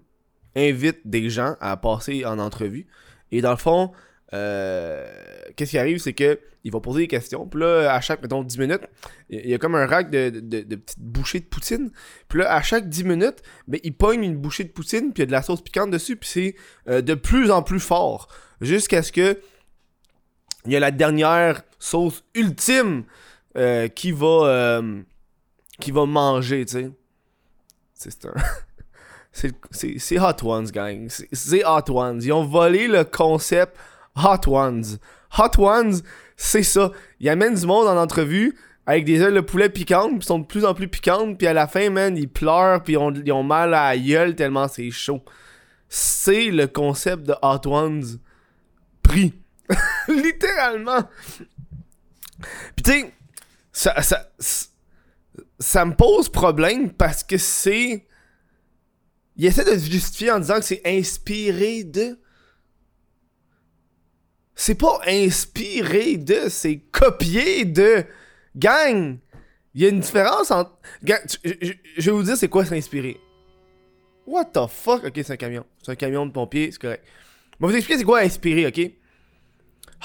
invite 0.56 1.00
des 1.06 1.30
gens 1.30 1.56
à 1.60 1.78
passer 1.78 2.26
en 2.26 2.40
entrevue. 2.40 2.88
Et 3.32 3.42
dans 3.42 3.52
le 3.52 3.58
fond, 3.58 3.92
euh, 4.34 5.08
qu'est-ce 5.56 5.72
qui 5.72 5.78
arrive, 5.78 6.00
c'est 6.00 6.14
que 6.14 6.40
il 6.68 6.74
va 6.74 6.82
poser 6.82 7.02
des 7.02 7.08
questions. 7.08 7.48
Puis 7.48 7.62
là, 7.62 7.94
à 7.94 8.02
chaque, 8.02 8.22
mettons, 8.22 8.44
10 8.44 8.60
minutes, 8.60 8.82
il 9.30 9.50
y 9.50 9.54
a 9.54 9.58
comme 9.58 9.76
un 9.76 9.86
rack 9.86 10.10
de, 10.10 10.30
de, 10.30 10.76
petites 10.76 11.00
bouchées 11.00 11.40
de 11.40 11.46
poutine. 11.46 11.92
Puis 12.28 12.40
là, 12.40 12.54
à 12.54 12.62
chaque 12.62 12.90
10 12.90 13.06
minutes, 13.06 13.42
ben, 13.68 13.80
il 13.86 13.96
pogne 13.96 14.24
une 14.24 14.36
bouchée 14.36 14.66
de 14.66 14.70
poutine, 14.70 15.14
puis 15.14 15.20
il 15.20 15.20
y 15.20 15.24
a 15.24 15.26
de 15.28 15.32
la 15.32 15.42
sauce 15.42 15.62
piquante 15.62 15.92
dessus, 15.92 16.18
puis 16.18 16.30
c'est 16.30 16.56
euh, 16.90 17.02
de 17.02 17.14
plus 17.14 17.52
en 17.52 17.64
plus 17.64 17.80
fort. 17.80 18.28
Jusqu'à 18.60 19.02
ce 19.02 19.14
que 19.14 19.40
il 20.66 20.74
y 20.74 20.76
a 20.76 20.82
la 20.82 20.92
dernière 20.92 21.64
sauce 21.80 22.26
ultime 22.36 23.06
euh, 23.56 23.88
qui 23.88 24.12
va 24.12 24.42
euh, 24.44 25.02
qui 25.80 25.92
va 25.92 26.06
manger, 26.06 26.66
tu 26.66 26.74
sais. 26.74 26.92
C'est 27.94 28.26
un... 28.26 28.34
c'est- 29.72 30.20
Hot 30.20 30.44
Ones, 30.44 30.68
gang. 30.68 31.08
C'est 31.10 31.64
Hot 31.66 31.90
Ones. 31.90 32.20
Ils 32.22 32.34
ont 32.34 32.46
volé 32.46 32.90
le 32.90 33.06
concept 33.06 33.78
Hot 34.18 34.48
Ones. 34.48 34.84
Hot 35.38 35.60
Ones, 35.60 36.02
c'est 36.38 36.64
ça. 36.64 36.92
Ils 37.20 37.30
amènent 37.30 37.56
du 37.56 37.66
monde 37.66 37.88
en 37.88 37.98
entrevue 37.98 38.56
avec 38.86 39.04
des 39.04 39.22
ailes 39.22 39.34
de 39.34 39.42
poulet 39.42 39.70
piquantes, 39.70 40.20
puis 40.20 40.26
sont 40.26 40.40
de 40.40 40.46
plus 40.46 40.64
en 40.64 40.74
plus 40.74 40.88
piquantes, 40.88 41.38
puis 41.38 41.48
à 41.48 41.54
la 41.54 41.68
fin, 41.68 41.90
man, 41.90 42.16
ils 42.16 42.30
pleurent, 42.30 42.84
puis 42.84 42.94
ils 42.94 43.32
ont 43.34 43.44
mal 43.44 43.74
à 43.74 43.90
la 43.90 43.98
gueule 43.98 44.36
tellement 44.36 44.70
c'est 44.70 44.90
chaud. 44.92 45.22
C'est 45.90 46.52
le 46.52 46.68
concept 46.68 47.24
de 47.24 47.36
Hot 47.42 47.68
Ones 47.68 48.20
pris. 49.02 49.34
Littéralement. 50.08 51.04
Puis 52.76 52.84
tu 52.84 52.92
sais, 52.92 53.14
ça, 53.74 54.02
ça, 54.02 54.30
ça, 54.40 54.68
ça 55.60 55.86
me 55.86 55.96
pose 55.96 56.30
problème 56.30 56.92
parce 56.92 57.24
que 57.24 57.38
c'est... 57.38 58.06
Il 59.36 59.46
essaie 59.46 59.66
de 59.66 59.78
se 59.78 59.92
justifier 59.92 60.32
en 60.32 60.40
disant 60.40 60.56
que 60.56 60.66
c'est 60.66 60.82
inspiré 60.86 61.84
de... 61.84 62.18
C'est 64.60 64.74
pas 64.76 65.00
inspiré 65.08 66.18
de, 66.18 66.50
c'est 66.50 66.78
copié 66.92 67.64
de. 67.64 68.04
Gang! 68.56 69.20
Il 69.76 69.84
y 69.84 69.86
a 69.86 69.90
une 69.90 70.00
différence 70.00 70.50
entre. 70.50 70.72
Gang, 71.04 71.20
je, 71.44 71.52
vais 72.06 72.12
vous 72.12 72.24
dire 72.24 72.36
c'est 72.36 72.48
quoi 72.48 72.66
s'inspirer. 72.66 73.20
What 74.26 74.46
the 74.46 74.68
fuck? 74.68 75.04
Ok, 75.06 75.14
c'est 75.18 75.34
un 75.34 75.38
camion. 75.38 75.64
C'est 75.84 75.92
un 75.92 75.96
camion 75.96 76.26
de 76.26 76.32
pompier, 76.32 76.72
c'est 76.72 76.82
correct. 76.82 77.04
Je 77.06 77.66
vais 77.66 77.72
vous 77.72 77.76
expliquer 77.78 78.00
c'est 78.00 78.04
quoi 78.06 78.20
inspirer, 78.22 78.66
ok? 78.66 78.92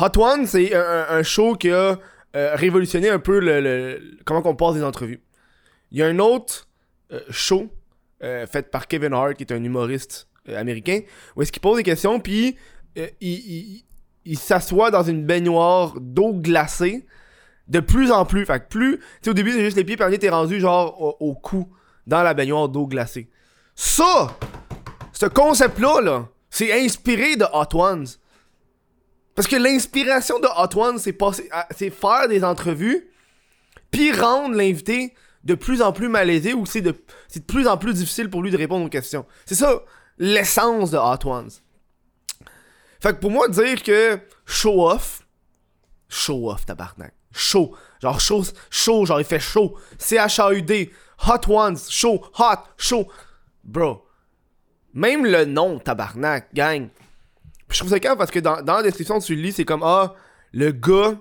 Hot 0.00 0.18
One, 0.22 0.46
c'est 0.46 0.74
un, 0.74 1.06
un- 1.08 1.22
show 1.22 1.54
qui 1.54 1.70
a 1.70 1.98
euh, 2.36 2.54
révolutionné 2.54 3.08
un 3.08 3.18
peu 3.18 3.38
le, 3.40 4.18
comment 4.26 4.42
on 4.44 4.54
passe 4.54 4.74
des 4.74 4.84
entrevues. 4.84 5.22
Il 5.90 5.98
y 5.98 6.02
a 6.02 6.06
un 6.08 6.18
autre 6.18 6.68
euh, 7.10 7.20
show 7.30 7.70
euh, 8.22 8.46
fait 8.46 8.70
par 8.70 8.86
Kevin 8.86 9.14
Hart, 9.14 9.34
qui 9.34 9.44
est 9.44 9.52
un 9.52 9.64
humoriste 9.64 10.28
américain, 10.46 11.00
où 11.36 11.42
est-ce 11.42 11.50
qu'il 11.52 11.62
pose 11.62 11.78
des 11.78 11.82
questions, 11.84 12.20
puis 12.20 12.56
il- 13.22 13.84
il 14.24 14.38
s'assoit 14.38 14.90
dans 14.90 15.02
une 15.02 15.24
baignoire 15.24 15.94
d'eau 16.00 16.32
glacée 16.34 17.06
de 17.68 17.80
plus 17.80 18.10
en 18.10 18.24
plus. 18.24 18.44
Fait 18.46 18.60
que 18.60 18.68
plus, 18.68 18.98
tu 18.98 19.04
sais, 19.22 19.30
au 19.30 19.34
début, 19.34 19.52
c'est 19.52 19.64
juste 19.64 19.76
les 19.76 19.84
pieds, 19.84 19.96
puis 19.96 20.18
t'es 20.18 20.30
rendu 20.30 20.60
genre 20.60 21.16
au, 21.20 21.34
cou 21.34 21.68
dans 22.06 22.22
la 22.22 22.34
baignoire 22.34 22.68
d'eau 22.68 22.86
glacée. 22.86 23.28
Ça, 23.74 24.36
ce 25.12 25.26
concept-là, 25.26 26.00
là, 26.00 26.28
c'est 26.50 26.72
inspiré 26.84 27.36
de 27.36 27.44
Hot 27.52 27.74
Ones. 27.74 28.06
Parce 29.34 29.48
que 29.48 29.56
l'inspiration 29.56 30.38
de 30.38 30.46
Hot 30.46 30.78
Ones, 30.78 30.98
c'est 30.98 31.16
c'est 31.74 31.90
faire 31.90 32.28
des 32.28 32.44
entrevues, 32.44 33.08
puis 33.90 34.12
rendre 34.12 34.54
l'invité 34.54 35.14
de 35.44 35.54
plus 35.54 35.82
en 35.82 35.92
plus 35.92 36.08
malaisé 36.08 36.54
ou 36.54 36.66
c'est 36.66 36.82
de, 36.82 36.94
c'est 37.28 37.40
de 37.40 37.52
plus 37.52 37.66
en 37.66 37.76
plus 37.76 37.94
difficile 37.94 38.30
pour 38.30 38.42
lui 38.42 38.50
de 38.50 38.56
répondre 38.56 38.84
aux 38.84 38.90
questions. 38.90 39.26
C'est 39.46 39.54
ça 39.54 39.82
l'essence 40.18 40.90
de 40.90 40.98
Hot 40.98 41.26
Ones. 41.26 41.50
Fait 43.02 43.14
que 43.14 43.18
pour 43.18 43.32
moi, 43.32 43.48
dire 43.48 43.82
que 43.82 44.20
show 44.46 44.88
off, 44.88 45.26
show 46.08 46.48
off, 46.48 46.64
tabarnak. 46.64 47.12
Show. 47.32 47.74
Genre 48.00 48.20
chaud, 48.20 48.44
chaud, 48.70 49.06
genre 49.06 49.20
il 49.20 49.26
fait 49.26 49.40
chaud. 49.40 49.76
C-H-A-U-D. 49.98 50.92
Hot 51.26 51.48
ones, 51.48 51.78
chaud, 51.88 52.22
hot, 52.38 52.62
chaud. 52.76 53.08
Bro. 53.64 54.06
Même 54.94 55.26
le 55.26 55.44
nom, 55.46 55.80
tabarnak, 55.80 56.54
gang. 56.54 56.90
Puis 57.66 57.76
je 57.76 57.78
trouve 57.78 57.90
ça 57.90 57.98
calme 57.98 58.18
parce 58.18 58.30
que 58.30 58.38
dans, 58.38 58.62
dans 58.62 58.76
la 58.76 58.82
description, 58.84 59.18
tu 59.18 59.34
le 59.34 59.42
lis, 59.42 59.52
c'est 59.52 59.64
comme, 59.64 59.82
ah, 59.82 60.14
le 60.52 60.70
gars, 60.70 61.16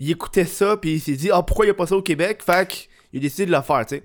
il 0.00 0.10
écoutait 0.10 0.44
ça, 0.44 0.76
puis 0.76 0.94
il 0.94 1.00
s'est 1.00 1.14
dit, 1.14 1.30
ah, 1.30 1.44
pourquoi 1.44 1.66
il 1.66 1.68
y 1.68 1.70
a 1.70 1.74
pas 1.74 1.86
ça 1.86 1.96
au 1.96 2.02
Québec? 2.02 2.42
Fait 2.42 2.66
qu'il 2.66 3.18
a 3.18 3.20
décidé 3.20 3.46
de 3.46 3.52
le 3.52 3.62
faire, 3.62 3.86
tu 3.86 3.96
sais. 3.96 4.04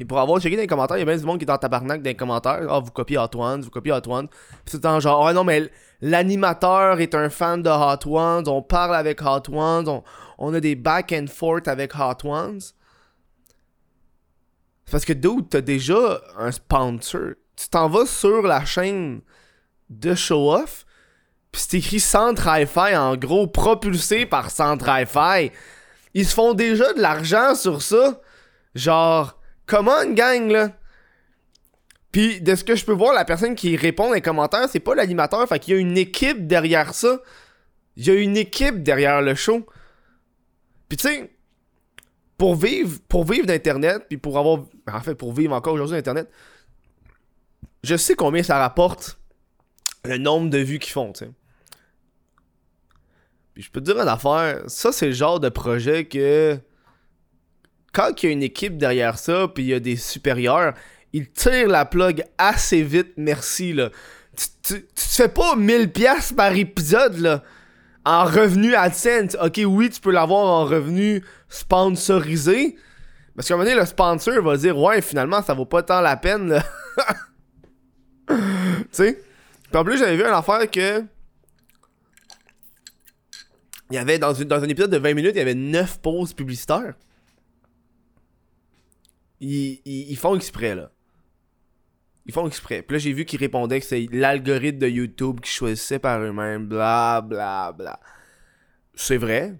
Puis 0.00 0.06
pour 0.06 0.18
avoir 0.18 0.40
checké 0.40 0.56
dans 0.56 0.62
les 0.62 0.66
commentaires, 0.66 0.96
il 0.96 1.00
y 1.00 1.02
a 1.02 1.04
bien 1.04 1.18
du 1.18 1.26
monde 1.26 1.38
qui 1.38 1.44
est 1.44 1.50
en 1.50 1.58
tabarnak 1.58 2.00
dans 2.00 2.08
les 2.08 2.16
commentaires. 2.16 2.66
Ah, 2.70 2.80
vous 2.80 2.90
copiez 2.90 3.18
Hot 3.18 3.36
Ones, 3.36 3.60
vous 3.60 3.68
copiez 3.68 3.92
Hot 3.92 4.08
Ones. 4.08 4.28
Puis 4.64 4.72
c'est 4.72 4.86
en 4.86 4.98
genre, 4.98 5.28
ah 5.28 5.34
non, 5.34 5.44
mais 5.44 5.70
l'animateur 6.00 7.00
est 7.00 7.14
un 7.14 7.28
fan 7.28 7.60
de 7.60 7.68
Hot 7.68 8.08
Ones, 8.08 8.48
on 8.48 8.62
parle 8.62 8.96
avec 8.96 9.20
Hot 9.20 9.50
Ones, 9.52 9.86
on, 9.90 10.02
on 10.38 10.54
a 10.54 10.60
des 10.60 10.74
back 10.74 11.12
and 11.12 11.26
forth 11.26 11.68
avec 11.68 11.92
Hot 11.96 12.26
Ones. 12.26 12.60
Parce 14.90 15.04
que 15.04 15.12
dude, 15.12 15.50
t'as 15.50 15.60
déjà 15.60 16.22
un 16.38 16.50
sponsor. 16.50 17.32
Tu 17.54 17.68
t'en 17.68 17.90
vas 17.90 18.06
sur 18.06 18.40
la 18.40 18.64
chaîne 18.64 19.20
de 19.90 20.14
Show 20.14 20.50
Off, 20.50 20.86
puis 21.52 21.60
c'est 21.60 21.76
écrit 21.76 22.00
Centre 22.00 22.48
en 22.96 23.16
gros, 23.16 23.46
propulsé 23.48 24.24
par 24.24 24.50
Centre. 24.50 24.88
Ils 26.14 26.26
se 26.26 26.34
font 26.34 26.54
déjà 26.54 26.90
de 26.94 27.02
l'argent 27.02 27.54
sur 27.54 27.82
ça. 27.82 28.18
Genre, 28.74 29.36
comment 29.70 30.02
une 30.02 30.14
gang, 30.14 30.50
là? 30.50 30.72
Puis, 32.10 32.40
de 32.40 32.56
ce 32.56 32.64
que 32.64 32.74
je 32.74 32.84
peux 32.84 32.92
voir, 32.92 33.14
la 33.14 33.24
personne 33.24 33.54
qui 33.54 33.76
répond 33.76 34.08
dans 34.08 34.14
les 34.14 34.20
commentaires, 34.20 34.68
c'est 34.68 34.80
pas 34.80 34.96
l'animateur, 34.96 35.48
fait 35.48 35.60
qu'il 35.60 35.74
y 35.74 35.76
a 35.76 35.80
une 35.80 35.96
équipe 35.96 36.48
derrière 36.48 36.92
ça. 36.92 37.20
Il 37.96 38.04
y 38.04 38.10
a 38.10 38.14
une 38.14 38.36
équipe 38.36 38.82
derrière 38.82 39.22
le 39.22 39.36
show. 39.36 39.64
Puis, 40.88 40.98
tu 40.98 41.06
sais, 41.06 41.30
pour 42.36 42.56
vivre, 42.56 42.98
pour 43.08 43.24
vivre 43.24 43.46
d'Internet, 43.46 44.06
puis 44.08 44.18
pour 44.18 44.38
avoir. 44.38 44.64
En 44.92 45.00
fait, 45.00 45.14
pour 45.14 45.32
vivre 45.32 45.54
encore 45.54 45.74
aujourd'hui 45.74 45.96
d'Internet, 45.96 46.28
je 47.84 47.96
sais 47.96 48.16
combien 48.16 48.42
ça 48.42 48.58
rapporte 48.58 49.20
le 50.04 50.18
nombre 50.18 50.50
de 50.50 50.58
vues 50.58 50.80
qu'ils 50.80 50.92
font, 50.92 51.12
tu. 51.12 51.26
Puis 53.54 53.62
je 53.62 53.70
peux 53.70 53.80
te 53.80 53.84
dire 53.84 54.00
une 54.00 54.08
affaire, 54.08 54.62
ça 54.68 54.90
c'est 54.90 55.06
le 55.06 55.12
genre 55.12 55.38
de 55.38 55.48
projet 55.48 56.06
que 56.06 56.58
quand 57.92 58.22
il 58.22 58.26
y 58.26 58.28
a 58.28 58.32
une 58.32 58.42
équipe 58.42 58.76
derrière 58.78 59.18
ça, 59.18 59.48
puis 59.52 59.64
il 59.64 59.68
y 59.68 59.74
a 59.74 59.80
des 59.80 59.96
supérieurs, 59.96 60.74
ils 61.12 61.30
tirent 61.30 61.68
la 61.68 61.84
plug 61.84 62.24
assez 62.38 62.82
vite, 62.82 63.12
merci, 63.16 63.72
là. 63.72 63.90
Tu, 64.62 64.82
te 64.82 64.90
fais 64.94 65.28
pas 65.28 65.56
1000 65.56 65.90
pièces 65.90 66.32
par 66.32 66.52
épisode, 66.52 67.18
là. 67.18 67.42
En 68.04 68.24
revenu 68.24 68.74
AdSense. 68.74 69.36
Ok, 69.42 69.60
oui, 69.66 69.90
tu 69.90 70.00
peux 70.00 70.12
l'avoir 70.12 70.46
en 70.46 70.64
revenu 70.64 71.22
sponsorisé. 71.48 72.76
Parce 73.36 73.48
qu'à 73.48 73.54
un 73.54 73.56
moment 73.58 73.68
donné, 73.68 73.80
le 73.80 73.86
sponsor 73.86 74.42
va 74.42 74.56
dire, 74.56 74.78
ouais, 74.78 75.02
finalement, 75.02 75.42
ça 75.42 75.52
vaut 75.52 75.66
pas 75.66 75.82
tant 75.82 76.00
la 76.00 76.16
peine, 76.16 76.48
là. 76.48 76.64
tu 78.28 78.36
sais? 78.92 79.22
Puis 79.70 79.78
en 79.78 79.84
plus, 79.84 79.98
j'avais 79.98 80.16
vu 80.16 80.22
une 80.22 80.28
affaire 80.28 80.70
que. 80.70 81.04
Il 83.90 83.96
y 83.96 83.98
avait 83.98 84.18
dans, 84.18 84.32
dans 84.32 84.62
un 84.62 84.68
épisode 84.68 84.90
de 84.90 84.98
20 84.98 85.14
minutes, 85.14 85.32
il 85.34 85.38
y 85.38 85.42
avait 85.42 85.54
9 85.54 85.98
pauses 86.00 86.32
publicitaires. 86.32 86.94
Ils, 89.40 90.16
font 90.16 90.36
exprès, 90.36 90.74
là. 90.74 90.90
Ils 92.26 92.32
font 92.32 92.46
exprès. 92.46 92.82
Puis 92.82 92.96
là, 92.96 92.98
j'ai 92.98 93.12
vu 93.12 93.24
qu'ils 93.24 93.40
répondaient 93.40 93.80
que 93.80 93.86
c'est 93.86 94.06
l'algorithme 94.12 94.78
de 94.78 94.88
YouTube 94.88 95.40
qui 95.40 95.50
choisissait 95.50 95.98
par 95.98 96.20
eux-mêmes, 96.20 96.66
bla 96.66 97.22
bla 97.22 97.72
bla. 97.72 97.98
C'est 98.94 99.16
vrai. 99.16 99.58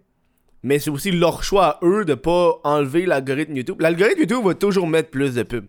Mais 0.63 0.79
c'est 0.79 0.91
aussi 0.91 1.11
leur 1.11 1.43
choix 1.43 1.67
à 1.67 1.79
eux 1.83 2.05
de 2.05 2.15
pas 2.15 2.61
enlever 2.65 3.07
l'algorithme 3.07 3.57
YouTube. 3.57 3.81
L'algorithme 3.81 4.21
YouTube 4.21 4.45
va 4.45 4.55
toujours 4.55 4.87
mettre 4.87 5.11
plus 5.11 5.35
de 5.35 5.43
pubs. 5.43 5.67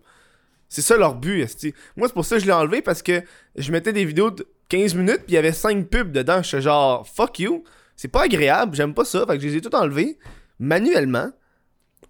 C'est 0.67 0.81
ça 0.81 0.97
leur 0.97 1.15
but. 1.15 1.47
Moi, 1.95 2.07
c'est 2.07 2.13
pour 2.13 2.25
ça 2.25 2.35
que 2.35 2.41
je 2.41 2.47
l'ai 2.47 2.53
enlevé 2.53 2.81
parce 2.81 3.01
que 3.01 3.23
je 3.55 3.71
mettais 3.71 3.93
des 3.93 4.05
vidéos 4.05 4.31
de 4.31 4.45
15 4.69 4.95
minutes 4.95 5.23
puis 5.25 5.29
il 5.29 5.33
y 5.35 5.37
avait 5.37 5.53
5 5.53 5.87
pubs 5.87 6.11
dedans. 6.11 6.41
Je 6.43 6.47
suis 6.47 6.61
genre, 6.61 7.07
fuck 7.07 7.39
you. 7.39 7.63
C'est 7.95 8.07
pas 8.07 8.23
agréable, 8.23 8.75
j'aime 8.75 8.93
pas 8.93 9.05
ça. 9.05 9.25
Fait 9.25 9.37
que 9.37 9.43
je 9.43 9.47
les 9.47 9.57
ai 9.57 9.61
toutes 9.61 9.75
enlevées 9.75 10.17
manuellement. 10.59 11.31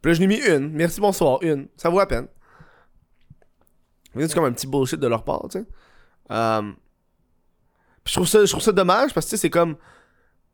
Puis 0.02 0.12
là, 0.12 0.16
je 0.16 0.20
l'ai 0.20 0.28
mis 0.28 0.40
une. 0.40 0.72
Merci, 0.72 1.00
bonsoir. 1.00 1.40
Une. 1.44 1.68
Ça 1.78 1.90
vaut 1.90 2.00
la 2.00 2.08
peine. 2.08 2.28
C'est 4.16 4.34
comme 4.34 4.46
un 4.46 4.52
petit 4.52 4.68
bullshit 4.68 5.00
de 5.00 5.08
leur 5.08 5.24
part, 5.24 5.48
tu 5.50 5.60
sais. 5.60 5.66
Euh, 6.32 6.72
puis 8.04 8.14
je 8.14 8.14
trouve 8.14 8.28
ça, 8.28 8.44
je 8.44 8.52
trouve 8.52 8.64
ça 8.64 8.72
dommage 8.72 9.14
parce 9.14 9.30
que 9.30 9.38
c'est 9.38 9.50
comme. 9.50 9.78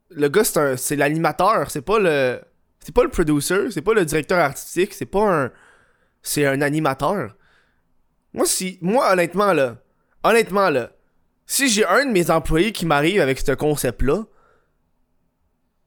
Le 0.09 0.29
gars, 0.29 0.43
c'est, 0.43 0.77
c'est 0.77 0.95
l'animateur, 0.95 1.71
c'est 1.71 1.81
pas 1.81 1.99
le. 1.99 2.41
C'est 2.79 2.93
pas 2.93 3.03
le 3.03 3.09
producer, 3.09 3.71
c'est 3.71 3.81
pas 3.81 3.93
le 3.93 4.05
directeur 4.05 4.39
artistique, 4.39 4.93
c'est 4.93 5.05
pas 5.05 5.43
un. 5.45 5.51
C'est 6.21 6.45
un 6.45 6.61
animateur. 6.61 7.35
Moi, 8.33 8.45
si. 8.45 8.77
Moi, 8.81 9.11
honnêtement, 9.11 9.53
là. 9.53 9.77
Honnêtement, 10.23 10.69
là. 10.69 10.91
Si 11.45 11.69
j'ai 11.69 11.85
un 11.85 12.05
de 12.05 12.11
mes 12.11 12.29
employés 12.29 12.73
qui 12.73 12.85
m'arrive 12.85 13.21
avec 13.21 13.39
ce 13.39 13.53
concept-là, 13.53 14.25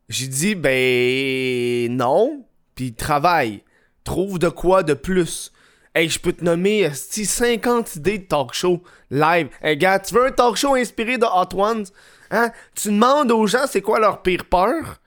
j'ai 0.09 0.27
dit, 0.27 0.55
ben. 0.55 1.95
Non. 1.95 2.47
Puis 2.81 2.95
travaille. 2.95 3.63
Trouve 4.05 4.39
de 4.39 4.49
quoi 4.49 4.83
de 4.83 4.95
plus. 4.95 5.53
Hey, 5.95 6.09
je 6.09 6.19
peux 6.19 6.33
te 6.33 6.43
nommer 6.43 6.91
50 7.27 7.97
idées 7.97 8.17
de 8.21 8.25
talk 8.25 8.55
show 8.55 8.83
live. 9.11 9.51
Hey, 9.61 9.77
gars, 9.77 9.99
tu 9.99 10.15
veux 10.15 10.29
un 10.29 10.31
talk 10.31 10.57
show 10.57 10.77
inspiré 10.77 11.19
de 11.19 11.27
Hot 11.27 11.55
Ones? 11.55 11.85
Hein? 12.31 12.51
Tu 12.75 12.89
demandes 12.89 13.31
aux 13.33 13.47
gens 13.47 13.67
c'est 13.67 13.83
quoi 13.83 14.01
leur 14.01 14.23
pire 14.23 14.47
peur, 14.47 14.99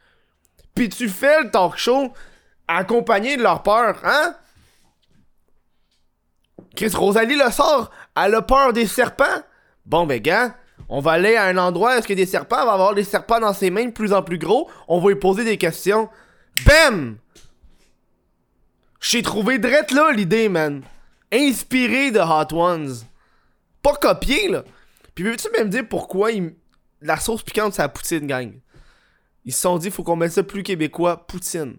puis 0.75 0.88
tu 0.88 1.10
fais 1.10 1.42
le 1.42 1.50
talk 1.50 1.75
show 1.75 2.13
accompagné 2.68 3.38
de 3.38 3.42
leur 3.42 3.63
peur, 3.63 4.00
hein? 4.03 4.36
Chris 6.75 6.92
Rosalie 6.94 7.38
le 7.38 7.50
sort, 7.50 7.89
elle 8.15 8.36
a 8.36 8.44
peur 8.44 8.72
des 8.72 8.86
serpents? 8.86 9.42
Bon, 9.84 10.06
ben, 10.06 10.22
gars, 10.22 10.58
on 10.89 11.00
va 11.00 11.13
aller 11.13 11.38
à 11.38 11.46
un 11.46 11.58
endroit 11.58 11.98
est-ce 11.98 12.12
a 12.12 12.15
des 12.15 12.27
serpents, 12.27 12.60
elle 12.60 12.68
va 12.68 12.74
avoir 12.74 12.94
des 12.94 13.03
serpents 13.03 13.39
dans 13.39 13.53
ses 13.53 13.72
mains 13.72 13.86
de 13.86 13.94
plus 13.94 14.13
en 14.13 14.22
plus 14.22 14.38
gros, 14.38 14.70
on 14.88 15.00
va 15.00 15.10
lui 15.10 15.15
poser 15.15 15.44
des 15.44 15.58
questions. 15.58 16.08
Bam! 16.68 17.18
J'ai 19.03 19.22
trouvé 19.22 19.60
drette 19.60 19.91
là 19.91 20.13
l'idée, 20.13 20.48
man. 20.48 20.81
Inspiré 21.31 22.10
de 22.12 22.19
Hot 22.19 22.55
Ones. 22.57 22.95
Pas 23.81 23.95
copié, 23.95 24.48
là. 24.48 24.63
Puis 25.13 25.25
veux-tu 25.25 25.50
même 25.51 25.69
dire 25.69 25.88
pourquoi 25.88 26.29
la 27.01 27.19
sauce 27.19 27.43
piquante, 27.43 27.74
c'est 27.74 27.81
la 27.81 27.89
poutine, 27.89 28.25
gang? 28.25 28.53
Ils 29.43 29.53
se 29.53 29.60
sont 29.60 29.77
dit, 29.77 29.91
faut 29.91 30.03
qu'on 30.03 30.15
mette 30.15 30.31
ça 30.31 30.41
plus 30.41 30.63
québécois, 30.63 31.27
poutine. 31.27 31.75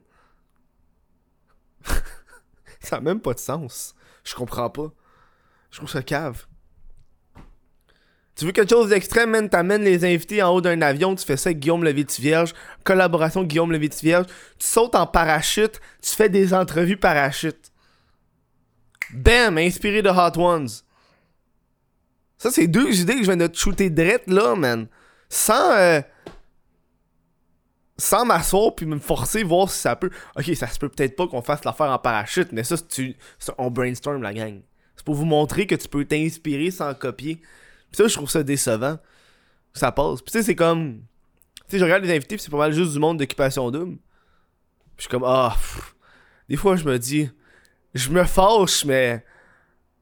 ça 2.81 2.97
a 2.97 3.01
même 3.01 3.21
pas 3.21 3.33
de 3.33 3.39
sens. 3.39 3.95
Je 4.23 4.35
comprends 4.35 4.69
pas. 4.69 4.93
Je 5.71 5.79
trouve 5.79 5.91
ça 5.91 6.03
cave. 6.03 6.47
Tu 8.37 8.45
veux 8.45 8.53
quelque 8.53 8.71
chose 8.71 8.89
d'extrême, 8.89 9.31
man? 9.31 9.49
T'amènes 9.49 9.85
les 9.85 10.05
invités 10.05 10.43
en 10.43 10.51
haut 10.51 10.61
d'un 10.61 10.83
avion, 10.83 11.15
tu 11.15 11.25
fais 11.25 11.37
ça 11.37 11.51
avec 11.51 11.61
Guillaume 11.61 11.85
Levitt-Vierge, 11.85 12.53
collaboration 12.83 13.45
Guillaume 13.45 13.71
Levitt-Vierge, 13.71 14.27
tu 14.59 14.67
sautes 14.67 14.97
en 14.97 15.07
parachute, 15.07 15.81
tu 16.03 16.11
fais 16.11 16.29
des 16.29 16.53
entrevues 16.53 16.97
parachute. 16.97 17.71
Bam! 19.13 19.59
Inspiré 19.59 20.03
de 20.03 20.11
Hot 20.11 20.39
Ones. 20.41 20.69
Ça, 22.39 22.51
c'est 22.51 22.67
deux 22.67 23.01
idées 23.01 23.15
que 23.15 23.21
je 23.21 23.27
viens 23.27 23.37
de 23.37 23.47
te 23.47 23.57
shooter 23.57 23.89
direct 23.91 24.29
là, 24.29 24.57
man. 24.57 24.89
Sans. 25.29 25.73
Euh, 25.73 26.01
sans 27.97 28.25
m'asseoir 28.25 28.75
puis 28.75 28.87
me 28.87 28.99
forcer 28.99 29.45
voir 29.45 29.71
si 29.71 29.79
ça 29.79 29.95
peut. 29.95 30.11
Ok, 30.37 30.51
ça 30.57 30.67
se 30.67 30.79
peut 30.79 30.89
peut-être 30.89 31.15
pas 31.15 31.29
qu'on 31.29 31.43
fasse 31.43 31.65
l'affaire 31.65 31.91
en 31.91 31.99
parachute, 31.99 32.51
mais 32.51 32.65
ça, 32.65 32.77
c'est 32.89 33.17
on 33.57 33.71
brainstorm 33.71 34.21
la 34.21 34.35
gang. 34.35 34.61
C'est 34.97 35.05
pour 35.05 35.15
vous 35.15 35.25
montrer 35.25 35.67
que 35.67 35.75
tu 35.75 35.89
peux 35.89 36.05
t'inspirer 36.05 36.71
sans 36.71 36.93
copier. 36.95 37.41
Pis 37.95 37.99
ça, 37.99 38.09
je 38.09 38.15
trouve 38.15 38.29
ça 38.29 38.43
décevant. 38.43 38.99
Ça 39.73 39.93
passe. 39.93 40.21
Pis 40.21 40.33
tu 40.33 40.39
sais, 40.39 40.43
c'est 40.43 40.57
comme. 40.57 41.03
Tu 41.55 41.63
sais, 41.69 41.79
je 41.79 41.85
regarde 41.85 42.03
les 42.03 42.13
invités, 42.13 42.37
c'est 42.39 42.51
pas 42.51 42.57
mal 42.57 42.73
juste 42.73 42.93
du 42.93 42.99
monde 42.99 43.21
d'occupation 43.21 43.71
double. 43.71 43.95
Pis 43.95 44.01
je 44.97 45.03
suis 45.03 45.11
comme, 45.11 45.23
ah. 45.25 45.57
des 46.49 46.57
fois, 46.57 46.75
je 46.75 46.85
me 46.85 46.99
dis. 46.99 47.31
Je 47.95 48.11
me 48.11 48.25
fâche, 48.25 48.85
mais. 48.85 49.25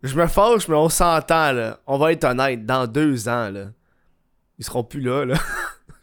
Je 0.03 0.17
me 0.17 0.27
fâche, 0.27 0.69
mais 0.69 0.75
on 0.75 0.89
s'entend, 0.89 1.53
là. 1.53 1.81
On 1.87 1.99
va 1.99 2.13
être 2.13 2.25
honnête, 2.25 2.65
dans 2.65 2.87
deux 2.87 3.29
ans, 3.29 3.51
là. 3.51 3.73
Ils 4.59 4.65
seront 4.65 4.85
plus 4.85 5.03
là, 5.03 5.27
là. 5.27 5.35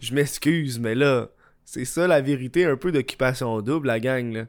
je 0.00 0.14
m'excuse, 0.14 0.78
mais 0.78 0.94
là. 0.94 1.26
C'est 1.64 1.84
ça 1.84 2.06
la 2.06 2.20
vérité 2.20 2.66
un 2.66 2.76
peu 2.76 2.92
d'occupation 2.92 3.60
double, 3.62 3.88
la 3.88 3.98
gang, 3.98 4.32
là. 4.32 4.44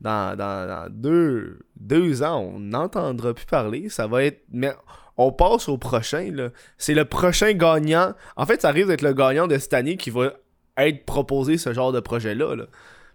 Dans, 0.00 0.36
dans, 0.36 0.66
dans 0.66 0.88
deux, 0.90 1.60
deux 1.76 2.24
ans, 2.24 2.40
on 2.40 2.58
n'entendra 2.58 3.34
plus 3.34 3.46
parler. 3.46 3.88
Ça 3.88 4.08
va 4.08 4.24
être. 4.24 4.42
Mais 4.50 4.74
on 5.20 5.32
passe 5.32 5.68
au 5.68 5.76
prochain. 5.76 6.50
C'est 6.78 6.94
le 6.94 7.04
prochain 7.04 7.52
gagnant. 7.52 8.14
En 8.36 8.46
fait, 8.46 8.62
ça 8.62 8.70
risque 8.70 8.88
d'être 8.88 9.02
le 9.02 9.12
gagnant 9.12 9.46
de 9.46 9.58
cette 9.58 9.74
année 9.74 9.98
qui 9.98 10.08
va 10.08 10.32
être 10.78 11.04
proposé 11.04 11.58
ce 11.58 11.74
genre 11.74 11.92
de 11.92 12.00
projet-là. 12.00 12.56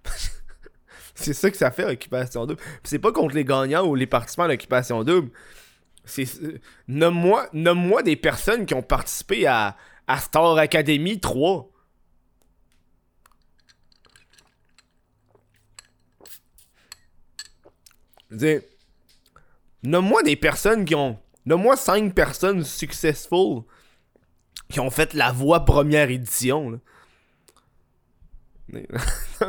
c'est 1.16 1.34
ça 1.34 1.50
que 1.50 1.58
ça 1.58 1.72
fait, 1.72 1.84
Occupation 1.84 2.46
Double. 2.46 2.62
c'est 2.84 3.00
pas 3.00 3.12
contre 3.12 3.34
les 3.34 3.44
gagnants 3.44 3.88
ou 3.88 3.96
les 3.96 4.06
participants 4.06 4.44
à 4.44 4.48
l'Occupation 4.50 5.04
Double. 5.04 5.32
C'est, 6.06 6.28
nomme-moi, 6.88 7.50
nomme-moi 7.54 8.04
des 8.04 8.16
personnes 8.16 8.68
qui 8.68 8.76
ont 8.76 8.84
participé 8.84 9.48
à, 9.48 9.76
à 10.06 10.20
Star 10.20 10.58
Academy 10.58 11.20
3. 11.20 11.72
Je 18.30 18.36
veux 18.36 18.38
dire, 18.38 18.62
nomme-moi 19.82 20.22
des 20.22 20.36
personnes 20.36 20.86
qui 20.86 20.94
ont 20.94 21.18
Nomme-moi 21.46 21.76
5 21.76 22.14
personnes 22.14 22.64
successful 22.64 23.64
qui 24.70 24.80
ont 24.80 24.90
fait 24.90 25.14
la 25.14 25.32
voix 25.32 25.66
première 25.66 26.10
édition. 26.10 26.80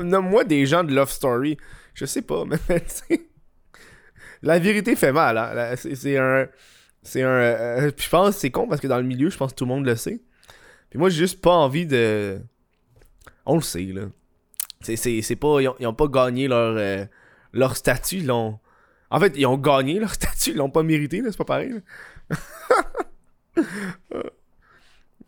Nomme-moi 0.03 0.45
des 0.45 0.67
gens 0.67 0.85
de 0.85 0.95
Love 0.95 1.11
Story. 1.11 1.57
Je 1.95 2.05
sais 2.05 2.23
pas, 2.23 2.45
mais 2.69 2.85
La 4.43 4.59
vérité 4.59 4.95
fait 4.97 5.13
mal. 5.13 5.39
Hein? 5.39 5.75
C'est 5.77 6.19
un. 6.19 6.47
C'est 7.03 7.23
un. 7.23 7.29
Euh, 7.29 7.91
je 7.97 8.09
pense 8.09 8.37
c'est 8.37 8.51
con 8.51 8.69
parce 8.69 8.81
que 8.81 8.89
dans 8.89 8.99
le 8.99 9.05
milieu, 9.05 9.31
je 9.31 9.37
pense 9.37 9.53
que 9.53 9.57
tout 9.57 9.65
le 9.65 9.71
monde 9.71 9.87
le 9.87 9.97
sait. 9.97 10.21
Puis 10.91 10.99
moi, 10.99 11.09
j'ai 11.09 11.19
juste 11.19 11.41
pas 11.41 11.53
envie 11.53 11.87
de. 11.87 12.41
On 13.47 13.57
le 13.57 13.63
sait, 13.63 13.85
là. 13.85 14.03
C'est 14.83 15.37
pas. 15.37 15.61
Ils 15.61 15.87
ont, 15.87 15.95
pas 15.95 16.09
gagné 16.09 16.49
leur, 16.49 16.77
euh, 16.77 17.05
leur 17.53 17.77
statut. 17.77 18.17
Ils 18.17 18.27
l'ont 18.27 18.59
en 19.11 19.21
fait, 19.21 19.33
ils 19.37 19.47
ont 19.47 19.59
gagné 19.59 19.99
leur 19.99 20.15
statut, 20.15 20.51
ils 20.51 20.57
l'ont 20.57 20.71
pas 20.71 20.83
mérité, 20.83 21.23
c'est 21.25 21.37
pas 21.37 21.45
pareil. 21.45 21.75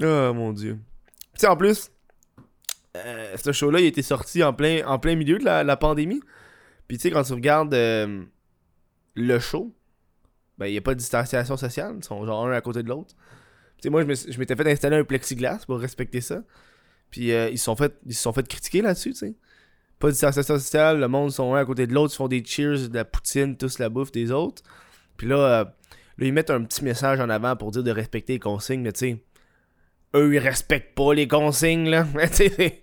oh 0.02 0.32
mon 0.34 0.52
dieu. 0.52 0.78
Tu 1.34 1.40
sais, 1.40 1.46
en 1.46 1.56
plus, 1.56 1.90
euh, 2.96 3.36
ce 3.36 3.52
show-là, 3.52 3.80
il 3.80 3.86
été 3.86 4.02
sorti 4.02 4.42
en 4.42 4.52
plein, 4.52 4.86
en 4.86 4.98
plein 4.98 5.14
milieu 5.14 5.38
de 5.38 5.44
la, 5.44 5.76
pandémie. 5.76 6.20
Puis 6.88 6.98
tu 6.98 7.02
sais, 7.02 7.10
quand 7.10 7.22
tu 7.22 7.32
regardes 7.32 7.74
euh, 7.74 8.24
le 9.14 9.38
show, 9.38 9.74
ben, 10.56 10.66
il 10.66 10.72
n'y 10.72 10.78
a 10.78 10.80
pas 10.80 10.94
de 10.94 10.98
distanciation 10.98 11.56
sociale. 11.56 11.94
Ils 11.98 12.04
sont 12.04 12.24
genre 12.24 12.46
un 12.46 12.52
à 12.52 12.60
côté 12.60 12.82
de 12.82 12.88
l'autre. 12.88 13.14
Tu 13.76 13.82
sais, 13.84 13.90
moi, 13.90 14.02
je 14.02 14.38
m'étais 14.38 14.56
fait 14.56 14.70
installer 14.70 14.96
un 14.96 15.04
plexiglas 15.04 15.64
pour 15.66 15.78
respecter 15.78 16.20
ça. 16.20 16.42
Puis 17.10 17.32
euh, 17.32 17.48
ils 17.50 17.58
se 17.58 17.64
sont 17.64 17.76
fait, 17.76 17.94
sont 18.10 18.32
fait 18.32 18.46
critiquer 18.46 18.82
là-dessus, 18.82 19.12
tu 19.12 19.18
sais 19.18 19.34
pas 19.98 20.08
de 20.08 20.12
distanciation 20.12 20.58
sociale, 20.58 21.00
le 21.00 21.08
monde 21.08 21.30
sont 21.32 21.54
un 21.54 21.60
à 21.60 21.64
côté 21.64 21.86
de 21.86 21.94
l'autre, 21.94 22.14
ils 22.14 22.16
font 22.16 22.28
des 22.28 22.44
cheers 22.44 22.88
de 22.88 22.94
la 22.94 23.04
poutine, 23.04 23.56
tous 23.56 23.78
la 23.78 23.88
bouffe 23.88 24.12
des 24.12 24.30
autres. 24.30 24.62
Puis 25.16 25.26
là, 25.26 25.36
euh, 25.36 25.64
là, 25.64 26.26
ils 26.26 26.32
mettent 26.32 26.50
un 26.50 26.62
petit 26.62 26.84
message 26.84 27.20
en 27.20 27.28
avant 27.28 27.56
pour 27.56 27.70
dire 27.70 27.82
de 27.82 27.90
respecter 27.90 28.34
les 28.34 28.38
consignes, 28.38 28.82
mais 28.82 28.92
tu 28.92 28.98
sais, 29.00 29.24
eux, 30.14 30.34
ils 30.34 30.38
respectent 30.38 30.94
pas 30.94 31.12
les 31.14 31.28
consignes, 31.28 31.88
là. 31.88 32.06
c'est 32.32 32.80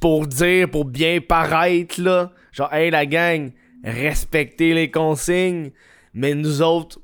pour 0.00 0.26
dire, 0.26 0.70
pour 0.70 0.84
bien 0.84 1.20
paraître, 1.20 2.00
là. 2.00 2.32
Genre, 2.52 2.72
hey, 2.72 2.90
la 2.90 3.06
gang, 3.06 3.52
respectez 3.84 4.74
les 4.74 4.90
consignes. 4.90 5.70
Mais 6.14 6.34
nous 6.34 6.62
autres, 6.62 7.00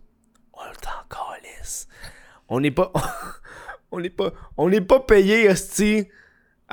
on 0.52 0.64
le 0.64 0.76
temps 0.76 0.90
calisse. 1.08 1.88
On 2.48 2.60
n'est 2.60 2.70
pas. 2.70 2.92
on 3.90 4.00
n'est 4.00 4.10
pas. 4.10 4.32
On 4.56 4.68
n'est 4.68 4.80
pas 4.80 5.00
payé, 5.00 5.48
hostie, 5.48 6.08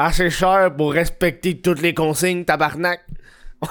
assez 0.06 0.30
cher 0.30 0.76
pour 0.76 0.94
respecter 0.94 1.62
toutes 1.62 1.82
les 1.82 1.94
consignes, 1.94 2.46
tabarnak. 2.46 3.02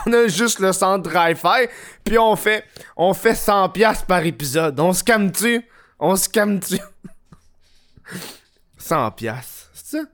On 0.07 0.13
a 0.13 0.29
juste 0.29 0.61
le 0.61 0.73
centre 0.73 1.11
hi-fi, 1.15 1.69
puis 2.05 2.17
on 2.17 2.37
fait, 2.37 2.65
on 2.97 3.13
fait 3.13 3.33
100$ 3.33 4.07
par 4.07 4.25
épisode. 4.25 4.79
On 4.79 4.93
se 4.93 5.03
calme-tu? 5.03 5.63
On 5.99 6.15
se 6.15 6.29
calme-tu? 6.29 6.77
100$. 8.79 9.35
C'est 9.73 9.97
ça? 9.97 10.05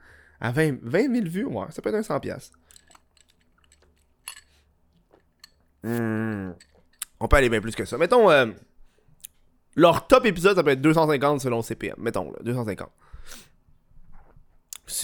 À 0.40 0.50
20, 0.50 0.78
20 0.82 1.14
000 1.14 1.28
vues, 1.28 1.44
ouais, 1.44 1.66
ça 1.70 1.82
peut 1.82 1.94
être 1.94 2.10
un 2.10 2.18
100$. 2.18 2.50
Hmm. 5.82 6.52
On 7.20 7.28
peut 7.28 7.36
aller 7.36 7.48
bien 7.48 7.60
plus 7.60 7.74
que 7.74 7.84
ça. 7.84 7.96
Mettons, 7.96 8.30
euh, 8.30 8.46
leur 9.76 10.06
top 10.06 10.26
épisode, 10.26 10.56
ça 10.56 10.62
peut 10.62 10.70
être 10.70 10.80
250 10.80 11.40
selon 11.40 11.62
CPM. 11.62 11.96
Mettons, 11.98 12.30
là, 12.30 12.38
250. 12.42 12.90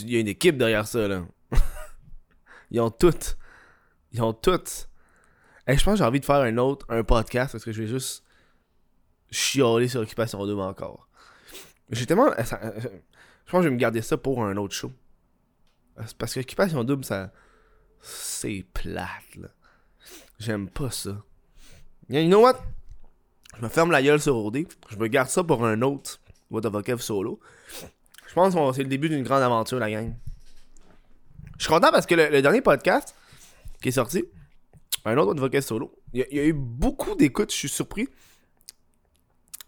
Il 0.00 0.10
y 0.10 0.16
a 0.16 0.20
une 0.20 0.28
équipe 0.28 0.56
derrière 0.56 0.86
ça, 0.86 1.08
là. 1.08 1.24
Ils 2.70 2.80
ont 2.80 2.90
toutes. 2.90 3.36
Ils 4.12 4.22
ont 4.22 4.32
toutes. 4.32 4.88
Et 5.66 5.76
je 5.76 5.84
pense 5.84 5.94
que 5.94 5.98
j'ai 5.98 6.04
envie 6.04 6.20
de 6.20 6.24
faire 6.24 6.36
un 6.36 6.56
autre, 6.58 6.86
un 6.88 7.04
podcast, 7.04 7.52
parce 7.52 7.64
que 7.64 7.72
je 7.72 7.82
vais 7.82 7.88
juste 7.88 8.24
chialer 9.30 9.88
sur 9.88 10.00
Occupation 10.00 10.44
Double 10.46 10.60
encore. 10.60 11.08
J'ai 11.90 12.06
tellement. 12.06 12.28
Euh, 12.28 12.42
euh, 12.62 12.80
je 13.44 13.50
pense 13.50 13.58
que 13.58 13.62
je 13.62 13.68
vais 13.68 13.70
me 13.70 13.76
garder 13.76 14.02
ça 14.02 14.16
pour 14.16 14.44
un 14.44 14.56
autre 14.56 14.74
show. 14.74 14.92
Parce 16.18 16.34
que 16.34 16.40
Occupation 16.40 16.84
Double, 16.84 17.04
ça. 17.04 17.32
C'est 18.00 18.64
plate, 18.72 19.36
là. 19.36 19.48
J'aime 20.38 20.68
pas 20.68 20.90
ça. 20.90 21.22
You 22.08 22.26
know 22.26 22.42
what? 22.42 22.60
Je 23.56 23.62
me 23.62 23.68
ferme 23.68 23.90
la 23.90 24.02
gueule 24.02 24.20
sur 24.20 24.36
OD. 24.36 24.66
Je 24.88 24.96
me 24.96 25.06
garde 25.08 25.28
ça 25.28 25.44
pour 25.44 25.64
un 25.64 25.82
autre 25.82 26.20
What 26.50 26.62
the 26.62 26.82
Kev 26.82 27.00
solo. 27.00 27.40
Je 28.32 28.34
pense 28.34 28.54
que 28.54 28.72
c'est 28.74 28.82
le 28.82 28.88
début 28.88 29.10
d'une 29.10 29.24
grande 29.24 29.42
aventure, 29.42 29.78
la 29.78 29.90
gang. 29.90 30.14
Je 31.58 31.64
suis 31.64 31.70
content 31.70 31.90
parce 31.90 32.06
que 32.06 32.14
le, 32.14 32.40
dernier 32.40 32.62
podcast 32.62 33.14
qui 33.82 33.88
est 33.88 33.92
sorti, 33.92 34.24
un 35.04 35.18
autre 35.18 35.48
Kev 35.48 35.60
solo, 35.60 35.94
il 36.14 36.26
y, 36.30 36.40
a 36.40 36.44
eu 36.46 36.54
beaucoup 36.54 37.14
d'écoutes, 37.14 37.52
je 37.52 37.56
suis 37.58 37.68
surpris. 37.68 38.08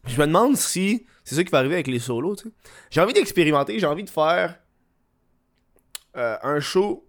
Je 0.06 0.18
me 0.18 0.26
demande 0.26 0.56
si 0.56 1.04
c'est 1.24 1.34
ça 1.34 1.44
qui 1.44 1.50
va 1.50 1.58
arriver 1.58 1.74
avec 1.74 1.88
les 1.88 1.98
solos, 1.98 2.36
tu 2.36 2.44
sais. 2.44 2.54
J'ai 2.90 3.02
envie 3.02 3.12
d'expérimenter, 3.12 3.78
j'ai 3.78 3.86
envie 3.86 4.04
de 4.04 4.08
faire 4.08 4.58
euh, 6.16 6.38
un 6.42 6.58
show 6.58 7.06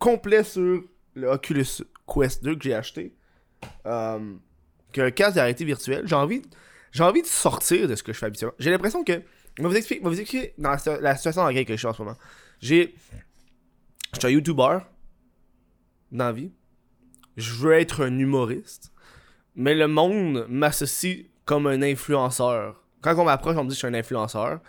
complet 0.00 0.42
sur 0.42 0.82
le 1.14 1.28
Oculus 1.28 1.84
Quest 2.12 2.42
2 2.42 2.56
que 2.56 2.64
j'ai 2.64 2.74
acheté. 2.74 3.14
Euh, 3.86 4.34
qu'un 4.90 5.12
casque 5.12 5.36
de 5.36 5.42
réalité 5.42 5.64
virtuelle. 5.64 6.08
J'ai 6.08 6.16
envie, 6.16 6.42
j'ai 6.90 7.04
envie 7.04 7.22
de 7.22 7.28
sortir 7.28 7.86
de 7.86 7.94
ce 7.94 8.02
que 8.02 8.12
je 8.12 8.18
fais 8.18 8.26
habituellement. 8.26 8.56
J'ai 8.58 8.72
l'impression 8.72 9.04
que. 9.04 9.22
Je 9.58 9.62
vais 9.62 9.68
vous 9.68 9.76
expliquer, 9.76 10.02
vous 10.04 10.62
dans 10.62 10.70
la, 11.00 11.16
situation 11.16 11.42
dans 11.42 11.48
laquelle 11.48 11.66
je 11.68 11.76
suis 11.76 11.86
en 11.86 11.92
ce 11.92 12.02
moment. 12.02 12.16
J'ai. 12.60 12.94
Je 14.14 14.20
suis 14.20 14.28
un 14.28 14.30
YouTuber. 14.30 14.78
Dans 16.12 16.26
la 16.26 16.32
vie. 16.32 16.52
Je 17.36 17.52
veux 17.54 17.72
être 17.72 18.04
un 18.04 18.18
humoriste. 18.18 18.92
Mais 19.56 19.74
le 19.74 19.88
monde 19.88 20.46
m'associe 20.48 21.26
comme 21.44 21.66
un 21.66 21.82
influenceur. 21.82 22.82
Quand 23.00 23.16
on 23.18 23.24
m'approche, 23.24 23.56
on 23.56 23.64
me 23.64 23.68
dit 23.68 23.74
que 23.74 23.74
je 23.74 23.78
suis 23.78 23.88
un 23.88 23.94
influenceur. 23.94 24.60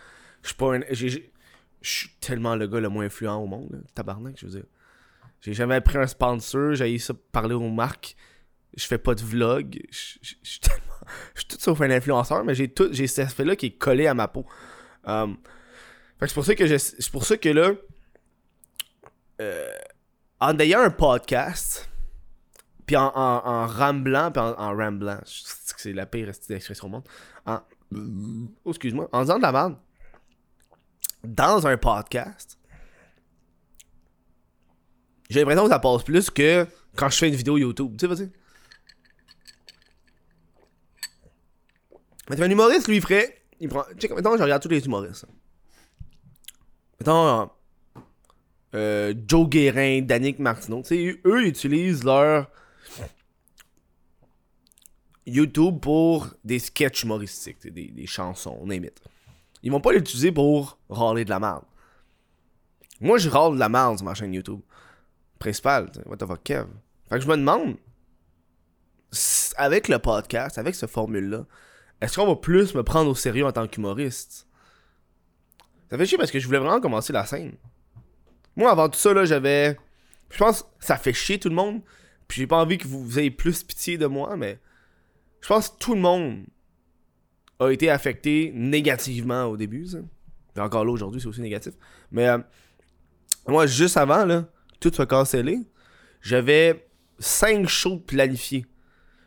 Je 0.41 0.49
suis 0.49 0.57
pas 0.57 0.75
un. 0.75 0.81
Je 0.91 1.19
suis 1.81 2.09
tellement 2.19 2.55
le 2.55 2.67
gars 2.67 2.79
le 2.79 2.89
moins 2.89 3.05
influent 3.05 3.37
au 3.37 3.45
monde. 3.45 3.83
Tabarnak, 3.93 4.37
je 4.39 4.47
veux 4.47 4.51
dire. 4.51 4.65
J'ai 5.41 5.53
jamais 5.53 5.79
pris 5.81 5.97
un 5.99 6.07
sponsor. 6.07 6.73
J'ai 6.73 6.93
eu 6.93 6.99
ça 6.99 7.13
parler 7.31 7.53
aux 7.53 7.69
marques 7.69 8.15
je 8.75 8.85
fais 8.85 8.97
pas 8.97 9.15
de 9.15 9.21
vlog. 9.21 9.79
Je 9.91 9.97
suis. 9.97 10.19
Je 10.43 10.49
suis 11.39 11.47
tout 11.47 11.57
sauf 11.59 11.81
un 11.81 11.89
influenceur, 11.89 12.43
mais 12.43 12.53
j'ai 12.53 12.67
tout. 12.67 12.89
J'ai 12.91 13.07
cet 13.07 13.25
aspect-là 13.27 13.55
qui 13.55 13.67
est 13.67 13.77
collé 13.77 14.05
à 14.05 14.13
ma 14.13 14.27
peau. 14.27 14.45
Um, 15.05 15.37
c'est 16.19 16.33
pour 16.33 16.45
ça 16.45 16.55
que 16.55 16.77
C'est 16.77 17.11
pour 17.11 17.25
ça 17.25 17.37
que 17.37 17.49
là. 17.49 17.71
Euh, 19.41 19.71
en 20.41 20.57
ayant 20.59 20.81
un 20.81 20.89
podcast, 20.89 21.89
puis 22.85 22.95
en, 22.95 23.11
en, 23.15 23.67
ramblant, 23.67 24.31
puis 24.31 24.41
en, 24.41 24.51
en 24.57 24.75
ramblant, 24.75 25.19
c'est 25.25 25.93
la 25.93 26.05
pire 26.05 26.29
expression 26.29 26.87
au 26.87 26.89
monde. 26.89 27.07
En, 27.45 27.59
oh, 28.65 28.69
excuse-moi. 28.69 29.09
En 29.11 29.21
disant 29.21 29.37
de 29.37 29.43
la 29.43 29.51
merde, 29.51 29.77
dans 31.23 31.67
un 31.67 31.77
podcast, 31.77 32.57
j'ai 35.29 35.39
l'impression 35.39 35.63
que 35.63 35.69
ça 35.69 35.79
passe 35.79 36.03
plus 36.03 36.29
que 36.29 36.67
quand 36.95 37.09
je 37.09 37.17
fais 37.17 37.27
une 37.29 37.35
vidéo 37.35 37.57
YouTube. 37.57 37.95
Tu 37.97 38.07
sais, 38.07 38.13
vas-y. 38.13 38.31
Un 42.41 42.49
humoriste, 42.49 42.87
lui, 42.87 43.01
ferait. 43.01 43.38
Il 43.59 43.69
prend. 43.69 43.83
Je 43.97 44.07
regarde 44.43 44.61
tous 44.61 44.69
les 44.69 44.85
humoristes. 44.85 45.25
Mettons. 46.99 47.49
Euh, 48.75 49.13
Joe 49.27 49.49
Guérin, 49.49 50.01
Danick 50.01 50.39
Martineau. 50.39 50.81
Tu 50.81 50.87
sais, 50.87 51.21
eux, 51.25 51.45
utilisent 51.45 52.03
leur. 52.03 52.49
YouTube 55.25 55.79
pour 55.79 56.27
des 56.43 56.59
sketchs 56.59 57.03
humoristiques, 57.03 57.61
des, 57.67 57.87
des 57.87 58.07
chansons, 58.07 58.57
on 58.61 58.69
imite. 58.71 58.99
Ils 59.61 59.71
vont 59.71 59.81
pas 59.81 59.91
l'utiliser 59.91 60.31
pour 60.31 60.79
râler 60.89 61.25
de 61.25 61.29
la 61.29 61.39
merde. 61.39 61.63
Moi, 62.99 63.17
je 63.17 63.29
râle 63.29 63.53
de 63.53 63.59
la 63.59 63.69
merde 63.69 63.97
sur 63.97 64.05
ma 64.05 64.13
chaîne 64.13 64.33
YouTube. 64.33 64.61
Principale, 65.37 65.91
what 66.05 66.17
the 66.17 66.25
fuck, 66.25 66.43
Kev? 66.43 66.67
Fait 67.09 67.15
que 67.15 67.21
je 67.21 67.27
me 67.27 67.37
demande, 67.37 67.75
avec 69.55 69.87
le 69.87 69.99
podcast, 69.99 70.57
avec 70.57 70.75
ce 70.75 70.85
formule-là, 70.85 71.45
est-ce 72.01 72.15
qu'on 72.15 72.27
va 72.27 72.35
plus 72.35 72.73
me 72.75 72.83
prendre 72.83 73.09
au 73.09 73.15
sérieux 73.15 73.45
en 73.45 73.51
tant 73.51 73.67
qu'humoriste? 73.67 74.47
Ça 75.89 75.97
fait 75.97 76.05
chier 76.05 76.17
parce 76.17 76.31
que 76.31 76.39
je 76.39 76.45
voulais 76.45 76.59
vraiment 76.59 76.79
commencer 76.79 77.11
la 77.11 77.25
scène. 77.25 77.53
Moi, 78.55 78.71
avant 78.71 78.89
tout 78.89 78.99
ça, 78.99 79.13
là, 79.13 79.25
j'avais. 79.25 79.77
Je 80.29 80.37
pense 80.37 80.63
que 80.63 80.67
ça 80.79 80.97
fait 80.97 81.13
chier 81.13 81.39
tout 81.39 81.49
le 81.49 81.55
monde. 81.55 81.81
Puis 82.27 82.41
j'ai 82.41 82.47
pas 82.47 82.57
envie 82.57 82.77
que 82.77 82.87
vous, 82.87 83.17
ayez 83.17 83.31
plus 83.31 83.63
pitié 83.63 83.97
de 83.97 84.05
moi, 84.05 84.35
mais. 84.37 84.59
Je 85.41 85.47
pense 85.47 85.69
que 85.69 85.77
tout 85.79 85.95
le 85.95 86.01
monde 86.01 86.45
a 87.59 87.69
été 87.69 87.89
affecté 87.89 88.51
négativement 88.53 89.45
au 89.45 89.57
début. 89.57 89.87
Ça. 89.87 89.99
Puis 90.53 90.63
encore 90.63 90.85
là, 90.85 90.91
aujourd'hui, 90.91 91.19
c'est 91.19 91.27
aussi 91.27 91.41
négatif. 91.41 91.73
Mais. 92.11 92.27
Euh, 92.27 92.37
moi, 93.47 93.65
juste 93.65 93.97
avant, 93.97 94.25
là, 94.25 94.45
tout 94.79 94.93
se 94.93 95.03
cancellé. 95.03 95.59
J'avais 96.21 96.87
5 97.19 97.67
shows 97.67 97.99
planifiés 97.99 98.65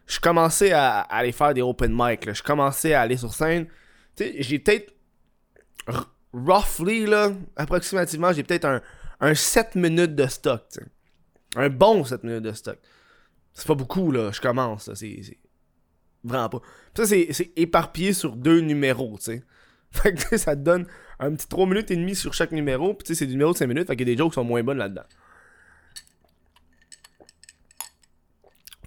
je 0.06 0.20
commençais 0.20 0.72
à, 0.72 1.00
aller 1.00 1.32
faire 1.32 1.54
des 1.54 1.62
open 1.62 1.92
mic. 1.94 2.32
Je 2.32 2.42
commençais 2.42 2.94
à 2.94 3.02
aller 3.02 3.16
sur 3.16 3.32
scène. 3.32 3.66
J'ai 4.18 4.58
peut-être. 4.58 4.92
Roughly, 6.32 7.04
là, 7.04 7.30
approximativement, 7.56 8.32
j'ai 8.32 8.42
peut-être 8.42 8.64
un, 8.64 8.80
un 9.20 9.34
7 9.34 9.74
minutes 9.74 10.14
de 10.14 10.26
stock. 10.26 10.62
Un 11.56 11.68
bon 11.68 12.04
7 12.04 12.24
minutes 12.24 12.42
de 12.42 12.52
stock. 12.52 12.78
C'est 13.52 13.66
pas 13.66 13.74
beaucoup, 13.74 14.10
là. 14.10 14.30
Je 14.32 14.40
commence. 14.40 14.92
C'est 14.94 15.38
vraiment 16.24 16.48
pas. 16.48 16.60
ça, 16.96 17.06
c'est 17.06 17.52
éparpillé 17.56 18.12
sur 18.12 18.36
deux 18.36 18.60
numéros, 18.60 19.16
tu 19.18 19.24
sais. 19.24 19.44
Fait 19.90 20.14
que 20.14 20.38
ça 20.38 20.56
te 20.56 20.62
donne 20.62 20.86
un 21.18 21.34
petit 21.34 21.48
3 21.48 21.66
minutes 21.66 21.90
et 21.90 21.96
demie 21.96 22.14
sur 22.14 22.32
chaque 22.32 22.52
numéro. 22.52 22.94
Puis 22.94 23.04
tu 23.04 23.14
sais, 23.14 23.18
c'est 23.18 23.26
des 23.26 23.32
numéros 23.32 23.52
de 23.52 23.58
5 23.58 23.66
minutes. 23.66 23.86
Fait 23.88 23.96
qu'il 23.96 24.08
y 24.08 24.10
a 24.10 24.14
des 24.14 24.18
jokes 24.18 24.32
qui 24.32 24.36
sont 24.36 24.44
moins 24.44 24.62
bonnes 24.62 24.78
là-dedans. 24.78 25.04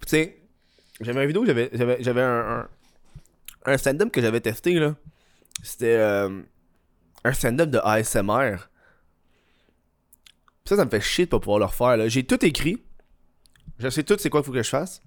tu 0.02 0.10
sais, 0.10 0.45
j'avais 1.02 1.22
une 1.22 1.28
vidéo, 1.28 1.46
j'avais, 1.46 1.70
j'avais, 2.00 2.22
un, 2.22 2.68
un, 3.66 3.78
stand-up 3.78 4.12
que 4.12 4.22
j'avais 4.22 4.42
testé, 4.42 4.74
là. 4.76 4.96
C'était 5.64 5.98
euh, 5.98 6.42
un 7.24 7.34
stand-up 7.34 7.70
de 7.70 7.80
ASMR. 7.80 8.70
ça, 10.66 10.76
ça 10.76 10.86
me 10.86 10.90
fait 10.90 11.02
chier 11.02 11.26
de 11.26 11.32
pas 11.32 11.40
pouvoir 11.40 11.60
le 11.60 11.66
refaire, 11.66 11.98
là. 11.98 12.08
J'ai 12.08 12.24
tout 12.24 12.44
écrit. 12.46 12.84
Je 13.80 13.90
sais 13.90 14.04
tout 14.04 14.16
c'est 14.18 14.30
quoi 14.30 14.42
qu'il 14.42 14.48
faut 14.48 14.54
que 14.54 14.64
je 14.64 14.70
fasse. 14.70 15.02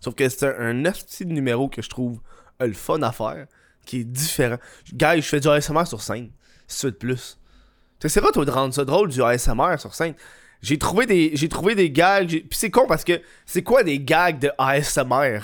Sauf 0.00 0.14
que 0.14 0.28
c'est 0.28 0.46
un, 0.46 0.84
un 0.84 0.92
petit 0.92 1.26
numéro 1.26 1.68
que 1.68 1.82
je 1.82 1.88
trouve 1.88 2.20
le 2.60 2.72
fun 2.72 3.02
à 3.02 3.12
faire, 3.12 3.46
qui 3.84 4.00
est 4.00 4.04
différent. 4.04 4.58
Guys, 4.92 5.22
je 5.22 5.28
fais 5.28 5.40
du 5.40 5.48
ASMR 5.48 5.86
sur 5.86 6.02
scène. 6.02 6.30
C'est 6.66 6.92
de 6.92 6.96
plus. 6.96 7.38
C'est 8.08 8.20
pas 8.20 8.32
toi 8.32 8.44
de 8.44 8.50
rendre 8.50 8.72
ça 8.72 8.84
drôle 8.84 9.10
du 9.10 9.22
ASMR 9.22 9.78
sur 9.78 9.94
scène. 9.94 10.14
J'ai 10.62 10.78
trouvé 10.78 11.06
des 11.06 11.30
j'ai 11.34 11.48
trouvé 11.48 11.74
des 11.74 11.90
gags, 11.90 12.28
puis 12.28 12.48
c'est 12.52 12.70
con 12.70 12.86
parce 12.86 13.04
que 13.04 13.20
c'est 13.46 13.62
quoi 13.62 13.82
des 13.82 13.98
gags 13.98 14.38
de 14.38 14.50
ASMR 14.58 15.40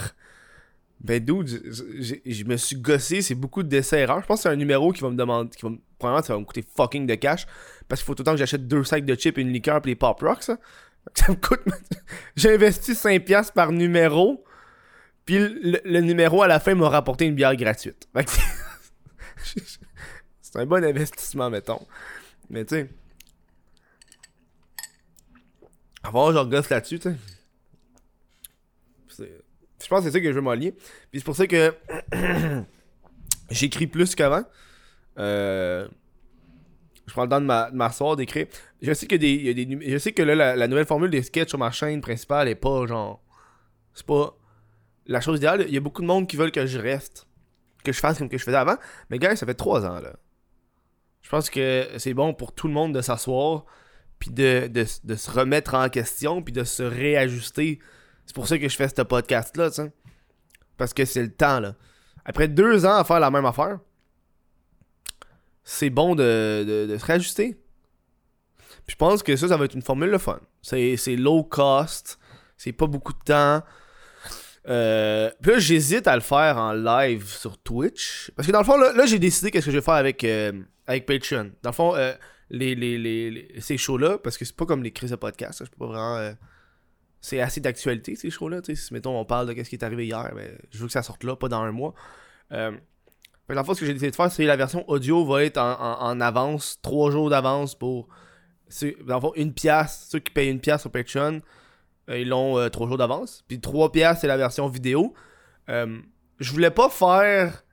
Ben 1.01 1.25
dude, 1.25 1.49
je 1.49 2.45
me 2.45 2.57
suis 2.57 2.77
gossé, 2.77 3.23
c'est 3.23 3.35
beaucoup 3.35 3.63
de 3.63 3.69
dessins 3.69 3.97
erreurs. 3.97 4.21
Je 4.21 4.27
pense 4.27 4.41
que 4.41 4.43
c'est 4.43 4.49
un 4.51 4.57
numéro 4.57 4.93
qui 4.93 5.01
va 5.01 5.11
me 5.11 5.17
demander 5.17 5.51
qui 5.51 5.63
va 5.63 5.71
probablement 5.99 6.23
ça 6.23 6.35
va 6.35 6.41
me 6.41 6.45
coûter 6.45 6.65
fucking 6.77 7.07
de 7.07 7.15
cash 7.15 7.47
parce 7.89 8.01
qu'il 8.03 8.07
faut 8.07 8.15
tout 8.15 8.23
le 8.23 8.27
temps 8.27 8.33
que 8.33 8.39
j'achète 8.39 8.69
deux 8.69 8.85
sacs 8.85 9.07
de 9.07 9.15
chips, 9.15 9.39
une 9.39 9.53
liqueur 9.53 9.81
puis 9.81 9.93
les 9.93 9.97
pop 9.97 10.21
rocks 10.21 10.43
ça. 10.43 10.59
Ça 11.15 11.31
me 11.31 11.37
coûte 11.37 11.61
j'ai 12.37 12.55
investi 12.55 12.95
5 12.95 13.25
pièces 13.25 13.51
par 13.53 13.73
numéro. 13.73 14.45
Puis 15.25 15.39
le, 15.39 16.01
numéro 16.01 16.43
à 16.43 16.49
la 16.49 16.61
fin 16.61 16.75
m'a 16.75 16.89
rapporté 16.89 17.27
une 17.27 17.35
bière 17.35 17.57
gratuite. 17.57 18.09
c'est 20.43 20.57
un 20.57 20.67
bon 20.67 20.85
investissement 20.85 21.49
mettons. 21.49 21.87
Mais 22.51 22.65
tu 22.65 22.75
sais. 22.75 22.89
Avant, 26.07 26.33
je 26.33 26.39
gosse 26.49 26.69
là-dessus, 26.71 26.99
tu 26.99 27.11
sais. 29.11 29.43
Je 29.83 29.89
pense 29.89 30.01
que 30.01 30.05
c'est 30.07 30.13
ça 30.13 30.21
que 30.21 30.29
je 30.29 30.35
veux 30.35 30.41
m'allier. 30.43 30.73
Puis 30.73 31.21
c'est 31.21 31.25
pour 31.25 31.37
ça 31.37 31.47
que 31.47 31.75
j'écris 33.51 33.87
plus 33.87 34.15
qu'avant. 34.15 34.45
Euh, 35.19 35.87
Je 37.07 37.13
prends 37.13 37.25
le 37.25 37.29
temps 37.29 37.41
de 37.41 37.47
m'a- 37.47 37.71
de 37.71 37.77
m'asseoir, 37.77 38.17
d'écrire. 38.17 38.47
Je 38.83 38.93
sais 38.93 39.07
que 39.07 39.17
des, 39.17 39.35
y 39.35 39.49
a 39.49 39.55
des 39.55 39.91
je 39.91 39.99
sais 39.99 40.13
que 40.13 40.23
là, 40.23 40.57
la, 40.57 40.69
nouvelle 40.69 40.87
formule 40.87 41.11
des 41.11 41.23
sketchs 41.23 41.51
sur 41.51 41.59
ma 41.59 41.71
chaîne 41.71 42.01
principale 42.01 42.49
est 42.49 42.55
pas 42.55 42.87
genre. 42.87 43.23
C'est 43.95 44.07
pas 44.07 44.37
la 45.07 45.21
chose 45.21 45.39
idéale. 45.39 45.65
Il 45.69 45.75
y 45.75 45.77
a 45.77 45.81
beaucoup 45.81 46.03
de 46.03 46.07
monde 46.07 46.27
qui 46.27 46.37
veulent 46.37 46.53
que 46.53 46.67
je 46.67 46.79
reste. 46.79 47.27
Que 47.85 47.93
je 47.93 48.01
fasse 48.01 48.19
comme 48.19 48.29
que 48.29 48.39
je 48.39 48.45
faisais 48.45 48.57
avant. 48.57 48.77
Mais 49.11 49.19
gars, 49.19 49.37
ça 49.37 49.47
fait 49.47 49.55
trois 49.55 49.87
ans 49.87 50.01
là. 50.01 50.15
Je 51.23 51.31
pense 51.31 51.51
que 51.51 51.89
c'est 51.99 52.15
bon 52.15 52.35
pour 52.35 52.53
tout 52.53 52.67
le 52.69 52.75
monde 52.75 52.95
de 52.95 53.01
s'asseoir. 53.01 53.65
Puis 54.19 54.31
de, 54.31 54.69
de, 54.69 54.87
de 55.05 55.15
se 55.15 55.31
remettre 55.31 55.75
en 55.75 55.89
question. 55.89 56.43
Puis 56.43 56.53
de 56.53 56.65
se 56.65 56.83
réajuster. 56.83 57.79
C'est 58.25 58.35
pour 58.35 58.49
ça 58.49 58.59
que 58.59 58.69
je 58.69 58.77
fais 58.77 58.89
ce 58.89 59.03
podcast-là, 59.03 59.71
tu. 59.71 59.83
Parce 60.77 60.93
que 60.93 61.05
c'est 61.05 61.23
le 61.23 61.33
temps, 61.33 61.61
là. 61.61 61.75
Après 62.25 62.49
deux 62.49 62.85
ans 62.85 62.97
à 62.97 63.05
faire 63.05 63.21
la 63.21 63.31
même 63.31 63.47
affaire, 63.47 63.79
c'est 65.63 65.91
bon 65.91 66.15
de, 66.15 66.65
de, 66.67 66.93
de 66.93 66.99
se 66.99 67.05
réajuster. 67.05 67.57
Puis 68.87 68.95
je 68.95 68.97
pense 68.97 69.23
que 69.23 69.37
ça, 69.37 69.49
ça 69.49 69.57
va 69.57 69.65
être 69.65 69.75
une 69.75 69.83
formule 69.83 70.11
de 70.11 70.19
fun. 70.19 70.41
C'est 70.63 71.17
low 71.17 71.45
cost. 71.45 72.19
C'est 72.57 72.73
pas 72.73 72.87
beaucoup 72.87 73.13
de 73.13 73.23
temps. 73.25 73.63
Euh, 74.69 75.31
puis 75.41 75.53
là, 75.53 75.59
j'hésite 75.59 76.09
à 76.09 76.15
le 76.15 76.23
faire 76.23 76.57
en 76.57 76.73
live 76.73 77.27
sur 77.27 77.59
Twitch. 77.59 78.31
Parce 78.35 78.47
que 78.47 78.53
dans 78.53 78.61
le 78.61 78.65
fond, 78.65 78.77
là, 78.77 78.93
là, 78.93 79.07
j'ai 79.07 79.19
décidé 79.19 79.51
qu'est-ce 79.51 79.67
que 79.67 79.73
je 79.73 79.79
vais 79.79 79.85
faire 79.85 79.95
avec, 79.95 80.25
euh, 80.25 80.53
avec 80.87 81.07
Patreon. 81.07 81.53
Dans 81.63 81.71
le 81.71 81.75
fond, 81.75 81.95
euh, 81.95 82.13
les, 82.51 82.75
les, 82.75 82.99
les, 82.99 83.61
ces 83.61 83.77
shows-là, 83.77 84.19
parce 84.19 84.39
que 84.39 84.45
c'est 84.45 84.57
pas 84.57 84.67
comme 84.67 84.83
les 84.83 84.93
crises 84.93 85.11
de 85.11 85.17
podcast. 85.17 85.63
Je 85.65 85.71
peux 85.71 85.79
pas 85.79 85.87
vraiment. 85.87 86.17
euh, 86.17 86.33
c'est 87.21 87.41
assez 87.41 87.61
d'actualité, 87.61 88.15
ces 88.15 88.31
shows-là. 88.31 88.61
Si, 88.63 88.93
mettons, 88.95 89.19
on 89.19 89.25
parle 89.25 89.53
de 89.53 89.63
ce 89.65 89.69
qui 89.69 89.75
est 89.77 89.83
arrivé 89.85 90.07
hier, 90.07 90.31
ben, 90.35 90.57
je 90.71 90.79
veux 90.79 90.87
que 90.87 90.93
ça 90.93 91.03
sorte 91.03 91.25
là, 91.25 91.35
pas 91.35 91.49
dans 91.49 91.63
un 91.63 91.73
mois. 91.73 91.95
Euh, 92.53 92.73
le 93.49 93.63
fond, 93.65 93.75
ce 93.75 93.81
que 93.81 93.87
j'ai 93.87 93.93
décidé 93.93 94.11
de 94.11 94.17
faire, 94.17 94.31
c'est 94.31 94.45
la 94.45 94.57
version 94.57 94.89
audio 94.89 95.25
va 95.25 95.45
être 95.45 95.59
en, 95.59 96.01
en- 96.01 96.21
avance, 96.21 96.79
trois 96.83 97.11
jours 97.11 97.31
d'avance 97.31 97.75
pour. 97.75 98.09
Dans 99.07 99.33
une 99.37 99.53
pièce. 99.55 100.09
Ceux 100.11 100.19
qui 100.19 100.33
payent 100.33 100.51
une 100.51 100.59
pièce 100.61 100.81
sur 100.81 100.91
Patreon, 100.91 101.41
euh, 102.11 102.19
ils 102.19 102.29
l'ont 102.29 102.59
euh, 102.59 102.69
trois 102.69 102.89
jours 102.89 102.99
d'avance. 102.99 103.45
Puis 103.47 103.61
trois 103.61 103.93
pièces, 103.93 104.19
c'est 104.21 104.27
la 104.27 104.37
version 104.37 104.69
vidéo. 104.69 105.15
Euh, 105.69 106.01
je 106.41 106.53
voulais 106.53 106.73
pas 106.73 106.91
faire 106.91 107.65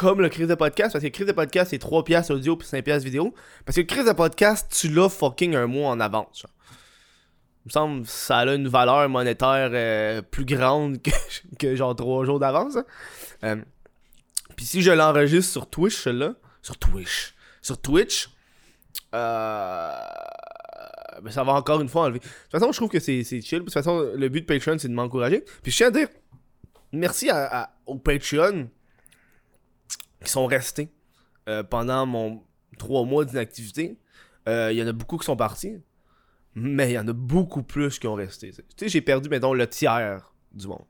comme 0.00 0.20
le 0.22 0.28
crise 0.30 0.48
de 0.48 0.54
podcast, 0.54 0.92
parce 0.92 1.02
que 1.02 1.06
le 1.08 1.12
crise 1.12 1.26
de 1.26 1.32
podcast, 1.32 1.70
c'est 1.70 1.78
3 1.78 2.04
pièces 2.04 2.30
audio 2.30 2.56
puis 2.56 2.66
5 2.66 2.82
pièces 2.82 3.04
vidéo. 3.04 3.34
Parce 3.66 3.76
que 3.76 3.82
le 3.82 3.86
crise 3.86 4.06
de 4.06 4.12
podcast, 4.12 4.66
tu 4.74 4.88
l'as 4.88 5.10
fucking 5.10 5.54
un 5.54 5.66
mois 5.66 5.90
en 5.90 6.00
avance. 6.00 6.46
Il 7.64 7.68
me 7.68 7.70
semble 7.70 8.02
que 8.04 8.08
ça 8.08 8.38
a 8.38 8.54
une 8.54 8.68
valeur 8.68 9.06
monétaire 9.10 9.70
euh, 9.74 10.22
plus 10.22 10.46
grande 10.46 10.98
que, 11.58 11.74
genre 11.76 11.94
3 11.94 12.24
jours 12.24 12.38
d'avance. 12.38 12.76
hein. 12.76 12.84
Euh, 13.44 13.56
puis 14.56 14.64
si 14.64 14.80
je 14.82 14.90
l'enregistre 14.90 15.52
sur 15.52 15.68
Twitch, 15.68 16.06
là, 16.06 16.34
sur 16.62 16.78
Twitch, 16.78 17.34
sur 17.60 17.78
Twitch, 17.80 18.30
euh, 19.14 19.92
ben 21.22 21.30
ça 21.30 21.44
va 21.44 21.52
encore 21.52 21.80
une 21.80 21.88
fois 21.88 22.04
enlever. 22.04 22.20
De 22.20 22.24
toute 22.24 22.50
façon, 22.50 22.72
je 22.72 22.76
trouve 22.78 22.88
que 22.88 23.00
c'est 23.00 23.22
chill. 23.24 23.58
De 23.58 23.64
toute 23.64 23.72
façon, 23.72 24.00
le 24.14 24.28
but 24.30 24.40
de 24.42 24.46
Patreon, 24.46 24.78
c'est 24.78 24.88
de 24.88 24.94
m'encourager. 24.94 25.44
Puis 25.62 25.70
je 25.72 25.76
tiens 25.76 25.88
à 25.88 25.90
dire 25.90 26.08
merci 26.92 27.28
à, 27.30 27.62
à- 27.64 27.70
aux 27.86 27.96
Patreon 27.98 28.68
qui 30.24 30.30
sont 30.30 30.46
restés 30.46 30.90
euh, 31.48 31.62
pendant 31.62 32.06
mon 32.06 32.42
3 32.78 33.04
mois 33.04 33.24
d'inactivité. 33.24 33.98
Euh, 34.48 34.70
Il 34.72 34.78
y 34.78 34.82
en 34.82 34.86
a 34.86 34.92
beaucoup 34.92 35.18
qui 35.18 35.24
sont 35.26 35.36
partis. 35.36 35.76
Mais 36.54 36.90
il 36.90 36.94
y 36.94 36.98
en 36.98 37.06
a 37.06 37.12
beaucoup 37.12 37.62
plus 37.62 37.98
qui 37.98 38.06
ont 38.08 38.14
resté. 38.14 38.50
Tu 38.50 38.62
sais, 38.76 38.88
j'ai 38.88 39.00
perdu, 39.00 39.28
mettons, 39.28 39.54
le 39.54 39.68
tiers 39.68 40.32
du 40.52 40.66
monde. 40.66 40.84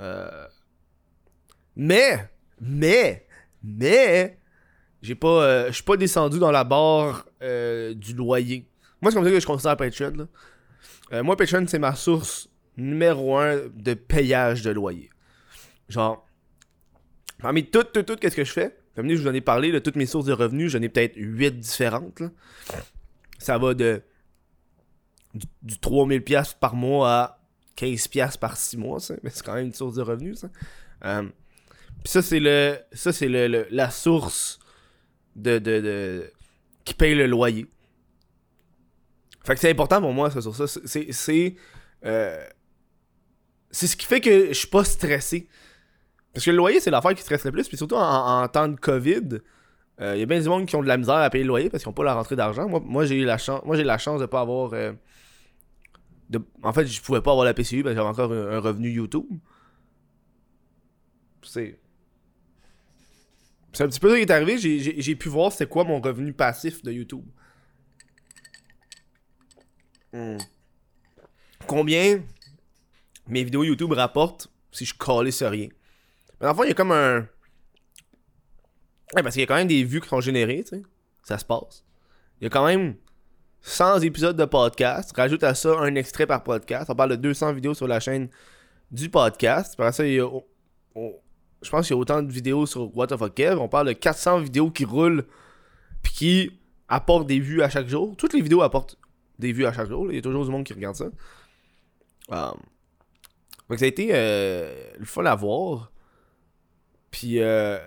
Euh, 0.00 0.46
Mais, 1.74 2.30
mais, 2.60 3.26
mais, 3.62 4.38
j'ai 5.00 5.14
pas, 5.16 5.66
je 5.68 5.72
suis 5.72 5.82
pas 5.82 5.96
descendu 5.96 6.38
dans 6.38 6.52
la 6.52 6.62
barre 6.64 7.26
du 7.40 8.14
loyer. 8.14 8.68
Moi, 9.00 9.10
c'est 9.10 9.16
comme 9.16 9.24
ça 9.24 9.30
que 9.30 9.40
je 9.40 9.46
considère 9.46 9.76
Patreon. 9.76 10.12
là. 11.10 11.22
Moi, 11.22 11.36
Patreon, 11.36 11.66
c'est 11.66 11.80
ma 11.80 11.94
source 11.96 12.48
numéro 12.76 13.36
un 13.36 13.62
de 13.74 13.94
payage 13.94 14.62
de 14.62 14.70
loyer. 14.70 15.10
Genre, 15.88 16.24
parmi 17.42 17.64
tout, 17.66 17.84
tout, 17.84 18.02
tout, 18.02 18.16
qu'est-ce 18.16 18.36
que 18.36 18.44
je 18.44 18.52
fais? 18.52 18.76
Comme 18.94 19.08
je 19.08 19.14
vous 19.22 19.28
en 19.28 19.34
ai 19.34 19.40
parlé, 19.40 19.80
toutes 19.82 19.96
mes 19.96 20.06
sources 20.06 20.26
de 20.26 20.32
revenus, 20.32 20.70
j'en 20.72 20.80
ai 20.82 20.88
peut-être 20.88 21.14
8 21.16 21.58
différentes. 21.58 22.20
là. 22.20 22.30
Ça 23.38 23.58
va 23.58 23.74
de 23.74 24.02
du, 25.34 25.46
du 25.62 25.74
3000$ 25.76 26.20
piastres 26.20 26.58
par 26.58 26.74
mois 26.74 27.10
à 27.10 27.38
15$ 27.76 28.08
piastres 28.10 28.38
par 28.38 28.56
6 28.56 28.76
mois. 28.76 28.98
Mais 29.22 29.30
c'est 29.30 29.42
quand 29.44 29.54
même 29.54 29.66
une 29.66 29.72
source 29.72 29.94
de 29.94 30.02
revenus, 30.02 30.38
ça. 30.40 30.50
Euh, 31.04 31.22
Puis 32.04 32.12
ça, 32.12 32.22
c'est 32.22 32.38
le. 32.40 32.78
Ça, 32.92 33.12
c'est 33.12 33.28
le, 33.28 33.66
la 33.70 33.90
source 33.90 34.58
de, 35.36 35.58
de, 35.58 35.80
de- 35.80 36.32
qui 36.84 36.92
paye 36.94 37.14
le 37.14 37.26
loyer. 37.26 37.66
Fait 39.44 39.54
que 39.54 39.60
c'est 39.60 39.70
important 39.70 40.00
pour 40.00 40.12
moi, 40.12 40.30
ça, 40.30 40.40
sur 40.42 40.54
ça. 40.54 40.66
C'est- 40.66 41.10
C'est. 41.12 41.56
Euh, 42.04 42.44
ce 43.70 43.96
qui 43.96 44.04
fait 44.06 44.20
que 44.20 44.48
je 44.48 44.52
suis 44.52 44.68
pas 44.68 44.84
stressé. 44.84 45.48
Parce 46.32 46.44
que 46.44 46.50
le 46.50 46.56
loyer, 46.56 46.80
c'est 46.80 46.90
l'affaire 46.90 47.14
qui 47.14 47.22
stresse 47.22 47.44
le 47.44 47.52
plus. 47.52 47.68
Puis 47.68 47.76
surtout 47.76 47.96
en, 47.96 48.46
temps 48.48 48.68
de 48.68 48.76
COVID, 48.76 49.40
il 50.00 50.18
y 50.18 50.22
a 50.22 50.26
bien 50.26 50.40
du 50.40 50.48
monde 50.48 50.66
qui 50.66 50.74
ont 50.76 50.82
de 50.82 50.88
la 50.88 50.96
misère 50.96 51.16
à 51.16 51.30
payer 51.30 51.44
le 51.44 51.48
loyer 51.48 51.70
parce 51.70 51.82
qu'ils 51.82 51.90
n'ont 51.90 51.94
pas 51.94 52.04
la 52.04 52.14
rentrée 52.14 52.36
d'argent. 52.36 52.68
Moi, 52.68 52.80
moi 52.84 53.04
j'ai 53.04 53.16
eu 53.16 53.24
la 53.24 53.38
chance. 53.38 53.62
Moi 53.64 53.76
j'ai 53.76 53.84
la 53.84 53.98
chance 53.98 54.20
de 54.20 54.26
pas 54.26 54.40
avoir. 54.40 54.72
euh. 54.72 54.92
En 56.62 56.72
fait, 56.72 56.86
je 56.86 57.02
pouvais 57.02 57.20
pas 57.20 57.32
avoir 57.32 57.44
la 57.44 57.52
PCU 57.52 57.82
parce 57.82 57.94
que 57.94 57.98
j'avais 57.98 58.08
encore 58.08 58.32
un, 58.32 58.58
revenu 58.58 58.90
YouTube. 58.90 59.26
C'est. 61.42 61.78
C'est 63.72 63.84
un 63.84 63.88
petit 63.88 64.00
peu 64.00 64.10
ça 64.10 64.16
qui 64.16 64.22
est 64.22 64.30
arrivé. 64.30 64.58
J'ai- 64.58 65.16
pu 65.16 65.28
voir 65.28 65.52
c'était 65.52 65.66
quoi 65.66 65.84
mon 65.84 66.00
revenu 66.00 66.32
passif 66.32 66.82
de 66.82 66.92
YouTube. 66.92 67.24
Hmm. 70.12 70.36
Combien 71.66 72.22
mes 73.28 73.44
vidéos 73.44 73.64
YouTube 73.64 73.92
rapportent 73.92 74.48
si 74.70 74.84
je 74.84 74.94
collais 74.94 75.30
sur 75.30 75.50
rien? 75.50 75.68
Mais 76.42 76.46
dans 76.46 76.54
le 76.54 76.56
fond, 76.56 76.64
il 76.64 76.68
y 76.68 76.72
a 76.72 76.74
comme 76.74 76.90
un. 76.90 77.20
Ouais, 79.14 79.22
parce 79.22 79.34
qu'il 79.34 79.42
y 79.42 79.44
a 79.44 79.46
quand 79.46 79.54
même 79.54 79.68
des 79.68 79.84
vues 79.84 80.00
qui 80.00 80.08
sont 80.08 80.20
générées, 80.20 80.64
tu 80.64 80.76
sais. 80.76 80.82
Ça 81.22 81.38
se 81.38 81.44
passe. 81.44 81.84
Il 82.40 82.44
y 82.44 82.46
a 82.48 82.50
quand 82.50 82.66
même 82.66 82.96
100 83.60 84.00
épisodes 84.00 84.36
de 84.36 84.44
podcast. 84.44 85.12
Rajoute 85.16 85.44
à 85.44 85.54
ça 85.54 85.78
un 85.78 85.94
extrait 85.94 86.26
par 86.26 86.42
podcast. 86.42 86.90
On 86.90 86.96
parle 86.96 87.10
de 87.10 87.16
200 87.16 87.52
vidéos 87.52 87.74
sur 87.74 87.86
la 87.86 88.00
chaîne 88.00 88.28
du 88.90 89.08
podcast. 89.08 89.76
Par 89.76 89.94
ça, 89.94 90.04
il 90.04 90.14
y 90.14 90.20
a. 90.20 90.28
je 90.96 91.70
pense 91.70 91.86
qu'il 91.86 91.94
y 91.94 91.96
a 91.96 92.00
autant 92.00 92.22
de 92.22 92.32
vidéos 92.32 92.66
sur 92.66 92.96
What 92.96 93.06
the 93.06 93.16
fuck 93.16 93.34
Kev. 93.34 93.60
On 93.60 93.68
parle 93.68 93.86
de 93.86 93.92
400 93.92 94.40
vidéos 94.40 94.72
qui 94.72 94.84
roulent 94.84 95.24
puis 96.02 96.12
qui 96.12 96.60
apportent 96.88 97.28
des 97.28 97.38
vues 97.38 97.62
à 97.62 97.70
chaque 97.70 97.86
jour. 97.86 98.16
Toutes 98.16 98.32
les 98.32 98.42
vidéos 98.42 98.62
apportent 98.62 98.98
des 99.38 99.52
vues 99.52 99.66
à 99.66 99.72
chaque 99.72 99.88
jour. 99.88 100.10
Il 100.10 100.16
y 100.16 100.18
a 100.18 100.22
toujours 100.22 100.44
du 100.44 100.50
monde 100.50 100.64
qui 100.64 100.72
regarde 100.72 100.96
ça. 100.96 101.06
Donc 103.68 103.78
ça 103.78 103.84
a 103.84 103.88
été 103.88 104.08
euh, 104.10 104.90
le 104.98 105.04
fun 105.04 105.24
à 105.24 105.36
voir. 105.36 105.92
Puis, 107.12 107.40
euh, 107.40 107.78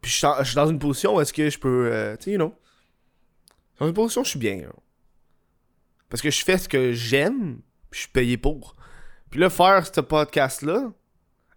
puis 0.00 0.10
je 0.10 0.44
suis 0.44 0.56
dans 0.56 0.68
une 0.68 0.80
position 0.80 1.14
où 1.14 1.20
est-ce 1.20 1.32
que 1.32 1.48
je 1.48 1.58
peux, 1.58 1.90
euh, 1.92 2.16
tu 2.16 2.24
sais, 2.24 2.30
you 2.32 2.38
know, 2.38 2.54
dans 3.78 3.86
une 3.86 3.94
position 3.94 4.22
où 4.22 4.24
je 4.24 4.30
suis 4.30 4.38
bien. 4.40 4.62
Parce 6.08 6.20
que 6.20 6.30
je 6.30 6.42
fais 6.42 6.58
ce 6.58 6.68
que 6.68 6.92
j'aime, 6.92 7.60
puis 7.90 7.98
je 7.98 8.00
suis 8.00 8.08
payé 8.10 8.36
pour. 8.36 8.74
Puis 9.30 9.38
là, 9.38 9.50
faire 9.50 9.86
ce 9.86 10.00
podcast-là, 10.00 10.90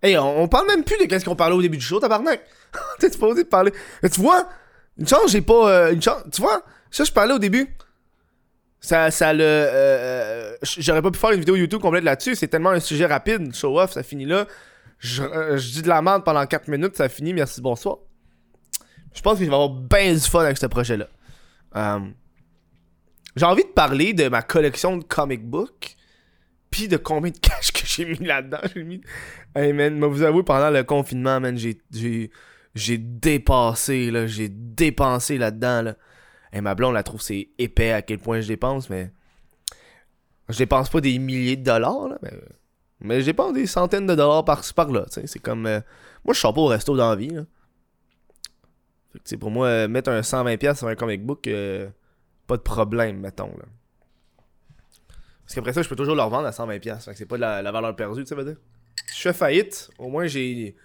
hey, 0.03 0.17
on, 0.17 0.47
parle 0.47 0.67
même 0.67 0.83
plus 0.83 0.97
de 0.97 1.05
qu'est-ce 1.05 1.25
qu'on 1.25 1.35
parlait 1.35 1.55
au 1.55 1.61
début 1.61 1.77
du 1.77 1.83
show, 1.83 1.99
tabarnak. 1.99 2.41
T'es 2.99 3.09
supposé 3.09 3.43
de 3.43 3.47
parler. 3.47 3.71
Mais 4.03 4.09
tu 4.09 4.19
vois, 4.19 4.47
une 4.99 5.07
chance, 5.07 5.31
j'ai 5.31 5.41
pas, 5.41 5.71
euh, 5.71 5.93
une 5.93 6.01
chance, 6.01 6.21
tu 6.31 6.41
vois, 6.41 6.63
ça 6.91 7.05
je 7.05 7.11
parlais 7.11 7.33
au 7.33 7.39
début. 7.39 7.73
Ça, 8.81 9.11
ça 9.11 9.31
le. 9.31 9.43
euh, 9.43 10.55
J'aurais 10.63 11.03
pas 11.03 11.11
pu 11.11 11.19
faire 11.19 11.31
une 11.31 11.39
vidéo 11.39 11.55
YouTube 11.55 11.79
complète 11.79 12.03
là-dessus. 12.03 12.35
C'est 12.35 12.47
tellement 12.47 12.71
un 12.71 12.79
sujet 12.79 13.05
rapide. 13.05 13.53
Show 13.55 13.79
off, 13.79 13.93
ça 13.93 14.03
finit 14.03 14.25
là. 14.25 14.47
Je, 15.01 15.23
euh, 15.23 15.57
je 15.57 15.71
dis 15.71 15.81
de 15.81 15.87
la 15.87 16.01
merde 16.03 16.23
pendant 16.23 16.45
4 16.45 16.67
minutes, 16.67 16.95
ça 16.95 17.09
finit. 17.09 17.33
Merci, 17.33 17.59
bonsoir. 17.59 17.97
Je 19.15 19.21
pense 19.21 19.39
que 19.39 19.43
je 19.43 19.49
vais 19.49 19.55
avoir 19.55 19.69
bien 19.71 20.13
du 20.13 20.19
fun 20.19 20.41
avec 20.41 20.57
ce 20.57 20.67
projet-là. 20.67 21.07
Euh, 21.75 21.99
J'ai 23.35 23.45
envie 23.45 23.63
de 23.63 23.69
parler 23.69 24.13
de 24.13 24.29
ma 24.29 24.43
collection 24.43 24.97
de 24.97 25.03
comic 25.03 25.43
books. 25.43 25.97
Puis 26.69 26.87
de 26.87 26.97
combien 26.97 27.31
de 27.31 27.37
cash 27.41 27.71
que 27.71 27.81
j'ai 27.83 28.05
mis 28.05 28.25
là-dedans. 28.25 28.59
Hey 29.55 29.73
man, 29.73 29.97
mais 29.97 30.07
vous 30.07 30.21
avouez, 30.21 30.43
pendant 30.43 30.69
le 30.69 30.83
confinement, 30.83 31.39
man, 31.39 31.57
j'ai. 31.57 31.81
J'ai 31.91 32.31
j'ai 32.73 32.97
dépassé, 32.97 34.11
là. 34.11 34.27
J'ai 34.27 34.47
dépensé 34.49 35.37
là-dedans, 35.37 35.81
là. 35.81 35.95
Et 36.53 36.61
ma 36.61 36.75
blonde, 36.75 36.93
la 36.93 37.03
trouve 37.03 37.21
c'est 37.21 37.49
épais 37.57 37.91
à 37.91 38.01
quel 38.01 38.19
point 38.19 38.39
je 38.39 38.47
dépense, 38.47 38.89
mais. 38.89 39.11
Je 40.47 40.57
dépense 40.59 40.89
pas 40.89 41.01
des 41.01 41.17
milliers 41.17 41.57
de 41.57 41.63
dollars, 41.63 42.07
là, 42.07 42.17
mais. 42.21 42.31
Mais 43.01 43.19
je 43.21 43.25
dépense 43.25 43.53
des 43.53 43.65
centaines 43.65 44.05
de 44.05 44.15
dollars 44.15 44.45
par-ci 44.45 44.73
par-là. 44.73 45.05
C'est 45.09 45.39
comme. 45.39 45.65
euh, 45.65 45.81
Moi, 46.23 46.33
je 46.33 46.39
sors 46.39 46.53
pas 46.53 46.61
au 46.61 46.67
resto 46.67 46.95
dans 46.95 47.09
la 47.09 47.15
vie, 47.15 47.29
là. 47.29 47.45
Fait 49.13 49.19
que, 49.19 49.35
pour 49.35 49.51
moi, 49.51 49.67
euh, 49.67 49.87
mettre 49.87 50.09
un 50.09 50.21
120$ 50.21 50.75
sur 50.75 50.87
un 50.87 50.95
comic 50.95 51.25
book, 51.25 51.47
euh, 51.47 51.89
pas 52.47 52.57
de 52.57 52.61
problème, 52.61 53.19
mettons. 53.19 53.53
Là. 53.57 53.65
Parce 55.43 55.55
qu'après 55.55 55.73
ça, 55.73 55.81
je 55.81 55.89
peux 55.89 55.95
toujours 55.95 56.15
le 56.15 56.21
revendre 56.21 56.47
à 56.47 56.51
120$. 56.51 57.03
Fait 57.03 57.11
que 57.11 57.17
c'est 57.17 57.25
pas 57.25 57.35
de 57.35 57.41
la, 57.41 57.71
valeur 57.71 57.95
perdue, 57.95 58.23
tu 58.23 58.35
sais, 58.35 58.43
dire. 58.43 58.55
Si 59.07 59.17
je 59.17 59.21
fais 59.23 59.33
faillite, 59.33 59.89
au 59.97 60.07
moins 60.07 60.27
j'ai. 60.27 60.75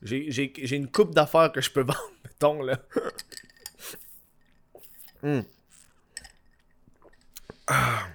J'ai, 0.00 0.30
j'ai, 0.30 0.52
j'ai 0.56 0.76
une 0.76 0.90
coupe 0.90 1.12
d'affaires 1.12 1.50
que 1.52 1.60
je 1.60 1.70
peux 1.70 1.80
vendre, 1.82 2.12
mettons, 2.24 2.62
là. 2.62 2.78
Hmm. 5.20 5.40
Ah. 7.66 8.06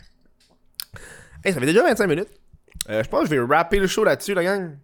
Hey, 1.44 1.52
ça 1.52 1.60
fait 1.60 1.66
déjà 1.66 1.84
25 1.84 2.08
minutes. 2.08 2.30
Euh, 2.90 3.04
je 3.04 3.10
pense 3.10 3.30
que 3.30 3.36
je 3.36 3.40
vais 3.42 3.56
rapper 3.56 3.80
le 3.80 3.88
show 3.88 4.04
là-dessus, 4.04 4.34
la 4.34 4.44
gang. 4.44 4.78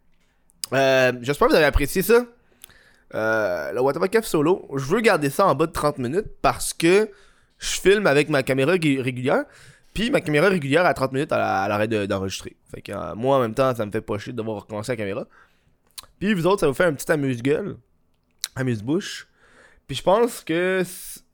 Euh, 0.74 1.12
J'espère 1.22 1.48
que 1.48 1.54
vous 1.54 1.58
avez 1.58 1.66
apprécié 1.68 2.02
ça. 2.02 2.26
Euh, 3.16 3.72
le 3.74 3.82
Waterbuck 3.82 4.24
solo. 4.24 4.68
Je 4.76 4.86
veux 4.86 5.02
garder 5.02 5.30
ça 5.30 5.46
en 5.48 5.56
bas 5.56 5.66
de 5.66 5.72
30 5.72 5.98
minutes 5.98 6.28
parce 6.42 6.74
que 6.74 7.10
je 7.58 7.68
filme 7.80 8.08
avec 8.08 8.30
ma 8.30 8.44
caméra 8.44 8.72
ré- 8.74 9.02
régulière. 9.02 9.44
Puis 9.94 10.12
ma 10.12 10.22
caméra 10.22 10.48
régulière 10.48 10.86
à 10.86 10.94
30 10.94 11.12
minutes, 11.12 11.32
elle, 11.32 11.40
arrête 11.40 11.90
de- 11.90 12.06
d'enregistrer. 12.06 12.56
fait 12.74 12.82
que 12.82 13.16
moi, 13.16 13.38
en 13.38 13.40
même 13.42 13.56
temps, 13.56 13.74
ça 13.76 13.86
me 13.86 13.92
fait 13.92 14.02
pas 14.02 14.18
chier 14.20 14.32
de 14.32 14.38
devoir 14.38 14.62
recommencer 14.62 14.92
la 14.92 14.98
caméra. 14.98 15.26
Puis 16.20 16.34
vous 16.34 16.46
autres, 16.46 16.60
ça 16.62 16.68
vous 16.68 16.74
fait 16.74 16.86
un 16.86 16.94
petit 16.94 17.12
amuse-gueule. 17.12 17.78
Amuse-bouche. 18.56 19.28
Puis 19.88 19.98
je 19.98 20.04
pense 20.04 20.42
que 20.42 20.84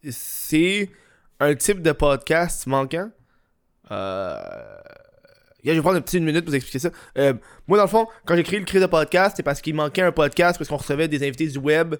c'est 0.10 0.90
un 1.42 1.54
type 1.56 1.82
de 1.82 1.92
podcast 1.92 2.66
manquant. 2.68 3.10
Euh... 3.92 4.40
Je 5.74 5.78
vais 5.78 5.82
prendre 5.82 5.98
une 5.98 6.04
petite 6.04 6.22
minute 6.22 6.42
pour 6.42 6.52
vous 6.52 6.56
expliquer 6.56 6.80
ça. 6.80 6.90
Euh, 7.18 7.34
moi, 7.68 7.78
dans 7.78 7.86
le 7.86 7.90
fond, 7.90 8.08
quand 8.26 8.36
j'ai 8.36 8.44
créé 8.44 8.60
le 8.60 8.66
crise 8.66 8.82
de 8.82 8.86
podcast, 8.88 9.36
c'est 9.38 9.44
parce 9.44 9.62
qu'il 9.62 9.74
manquait 9.74 10.04
un 10.04 10.12
podcast, 10.12 10.58
parce 10.58 10.70
qu'on 10.70 10.78
recevait 10.78 11.08
des 11.08 11.26
invités 11.28 11.48
du 11.48 11.58
web. 11.58 11.96